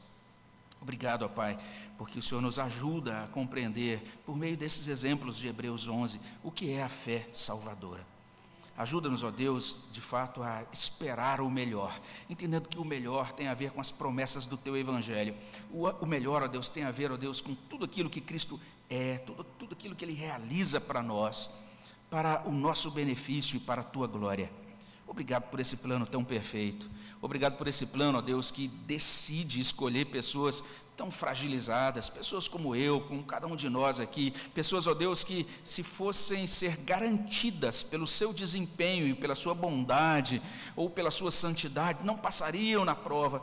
Obrigado, 0.81 1.21
ó 1.21 1.27
Pai, 1.27 1.59
porque 1.99 2.17
o 2.17 2.23
Senhor 2.23 2.41
nos 2.41 2.57
ajuda 2.57 3.25
a 3.25 3.27
compreender, 3.27 4.19
por 4.25 4.35
meio 4.35 4.57
desses 4.57 4.87
exemplos 4.87 5.37
de 5.37 5.47
Hebreus 5.47 5.87
11, 5.87 6.19
o 6.41 6.49
que 6.49 6.71
é 6.71 6.81
a 6.81 6.89
fé 6.89 7.29
salvadora. 7.31 8.03
Ajuda-nos, 8.81 9.21
ó 9.21 9.29
Deus, 9.29 9.75
de 9.91 10.01
fato, 10.01 10.41
a 10.41 10.65
esperar 10.73 11.39
o 11.39 11.51
melhor, 11.51 12.01
entendendo 12.27 12.67
que 12.67 12.79
o 12.79 12.83
melhor 12.83 13.31
tem 13.31 13.47
a 13.47 13.53
ver 13.53 13.69
com 13.69 13.79
as 13.79 13.91
promessas 13.91 14.47
do 14.47 14.57
Teu 14.57 14.75
Evangelho. 14.75 15.35
O, 15.69 15.87
o 15.87 16.05
melhor, 16.07 16.41
ó 16.41 16.47
Deus, 16.47 16.67
tem 16.67 16.83
a 16.83 16.89
ver, 16.89 17.11
ó 17.11 17.15
Deus, 17.15 17.41
com 17.41 17.53
tudo 17.53 17.85
aquilo 17.85 18.09
que 18.09 18.19
Cristo 18.19 18.59
é, 18.89 19.19
tudo, 19.19 19.43
tudo 19.43 19.73
aquilo 19.73 19.95
que 19.95 20.03
Ele 20.03 20.15
realiza 20.15 20.81
para 20.81 21.03
nós, 21.03 21.51
para 22.09 22.41
o 22.47 22.51
nosso 22.51 22.89
benefício 22.89 23.57
e 23.57 23.59
para 23.59 23.81
a 23.81 23.83
Tua 23.83 24.07
glória. 24.07 24.51
Obrigado 25.05 25.43
por 25.51 25.59
esse 25.59 25.77
plano 25.77 26.07
tão 26.07 26.23
perfeito. 26.23 26.89
Obrigado 27.21 27.59
por 27.59 27.67
esse 27.67 27.85
plano, 27.85 28.17
ó 28.17 28.21
Deus, 28.21 28.49
que 28.49 28.67
decide 28.67 29.61
escolher 29.61 30.05
pessoas 30.05 30.63
tão 31.01 31.09
fragilizadas, 31.09 32.09
pessoas 32.09 32.47
como 32.47 32.75
eu, 32.75 33.01
como 33.01 33.23
cada 33.23 33.47
um 33.47 33.55
de 33.55 33.67
nós 33.67 33.99
aqui, 33.99 34.29
pessoas, 34.53 34.85
ó 34.85 34.93
Deus, 34.93 35.23
que 35.23 35.47
se 35.63 35.81
fossem 35.81 36.45
ser 36.45 36.77
garantidas 36.77 37.81
pelo 37.81 38.05
seu 38.05 38.31
desempenho 38.31 39.07
e 39.07 39.15
pela 39.15 39.33
sua 39.33 39.55
bondade 39.55 40.39
ou 40.75 40.91
pela 40.91 41.09
sua 41.09 41.31
santidade, 41.31 42.05
não 42.05 42.15
passariam 42.15 42.85
na 42.85 42.93
prova. 42.93 43.41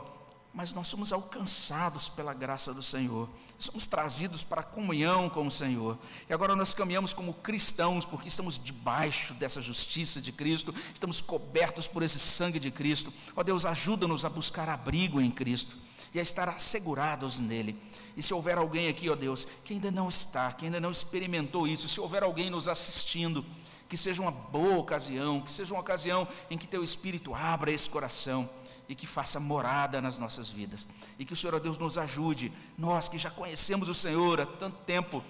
Mas 0.53 0.71
nós 0.71 0.87
somos 0.87 1.11
alcançados 1.11 2.07
pela 2.07 2.33
graça 2.33 2.73
do 2.73 2.81
Senhor, 2.81 3.29
somos 3.57 3.87
trazidos 3.87 4.41
para 4.41 4.61
a 4.61 4.63
comunhão 4.63 5.29
com 5.29 5.45
o 5.45 5.51
Senhor, 5.51 5.99
e 6.29 6.33
agora 6.33 6.55
nós 6.55 6.73
caminhamos 6.73 7.11
como 7.11 7.33
cristãos, 7.33 8.05
porque 8.05 8.29
estamos 8.29 8.57
debaixo 8.57 9.33
dessa 9.33 9.59
justiça 9.59 10.21
de 10.21 10.31
Cristo, 10.31 10.73
estamos 10.93 11.19
cobertos 11.19 11.89
por 11.89 12.03
esse 12.03 12.19
sangue 12.19 12.57
de 12.57 12.71
Cristo. 12.71 13.11
Ó 13.35 13.43
Deus, 13.43 13.65
ajuda-nos 13.65 14.23
a 14.23 14.29
buscar 14.29 14.69
abrigo 14.69 15.19
em 15.19 15.29
Cristo 15.29 15.88
e 16.13 16.19
a 16.19 16.21
estar 16.21 16.49
assegurados 16.49 17.39
nele. 17.39 17.79
E 18.15 18.23
se 18.23 18.33
houver 18.33 18.57
alguém 18.57 18.89
aqui, 18.89 19.09
ó 19.09 19.15
Deus, 19.15 19.45
que 19.63 19.73
ainda 19.73 19.91
não 19.91 20.09
está, 20.09 20.51
que 20.51 20.65
ainda 20.65 20.79
não 20.79 20.91
experimentou 20.91 21.67
isso, 21.67 21.87
se 21.87 21.99
houver 21.99 22.23
alguém 22.23 22.49
nos 22.49 22.67
assistindo, 22.67 23.45
que 23.87 23.97
seja 23.97 24.21
uma 24.21 24.31
boa 24.31 24.77
ocasião, 24.77 25.41
que 25.41 25.51
seja 25.51 25.73
uma 25.73 25.81
ocasião 25.81 26.27
em 26.49 26.57
que 26.57 26.67
teu 26.67 26.83
Espírito 26.83 27.33
abra 27.33 27.71
esse 27.71 27.89
coração 27.89 28.49
e 28.89 28.95
que 28.95 29.05
faça 29.05 29.39
morada 29.39 30.01
nas 30.01 30.17
nossas 30.17 30.49
vidas. 30.49 30.87
E 31.17 31.23
que 31.23 31.33
o 31.33 31.35
Senhor, 31.35 31.59
Deus, 31.59 31.77
nos 31.77 31.97
ajude, 31.97 32.51
nós 32.77 33.07
que 33.07 33.17
já 33.17 33.29
conhecemos 33.29 33.87
o 33.87 33.93
Senhor 33.93 34.41
há 34.41 34.45
tanto 34.45 34.77
tempo, 34.79 35.23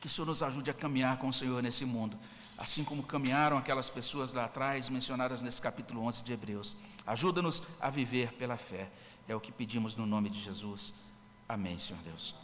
que 0.00 0.06
o 0.06 0.10
Senhor 0.10 0.26
nos 0.26 0.42
ajude 0.42 0.70
a 0.70 0.74
caminhar 0.74 1.16
com 1.18 1.28
o 1.28 1.32
Senhor 1.32 1.62
nesse 1.62 1.84
mundo, 1.84 2.18
assim 2.58 2.82
como 2.82 3.02
caminharam 3.02 3.56
aquelas 3.56 3.88
pessoas 3.88 4.32
lá 4.32 4.46
atrás, 4.46 4.88
mencionadas 4.88 5.40
nesse 5.40 5.62
capítulo 5.62 6.02
11 6.04 6.24
de 6.24 6.32
Hebreus. 6.32 6.76
Ajuda-nos 7.06 7.62
a 7.80 7.90
viver 7.90 8.32
pela 8.32 8.56
fé. 8.56 8.90
É 9.30 9.36
o 9.36 9.38
que 9.38 9.52
pedimos 9.52 9.94
no 9.94 10.06
nome 10.06 10.28
de 10.28 10.40
Jesus. 10.40 10.92
Amém, 11.48 11.78
Senhor 11.78 12.02
Deus. 12.02 12.34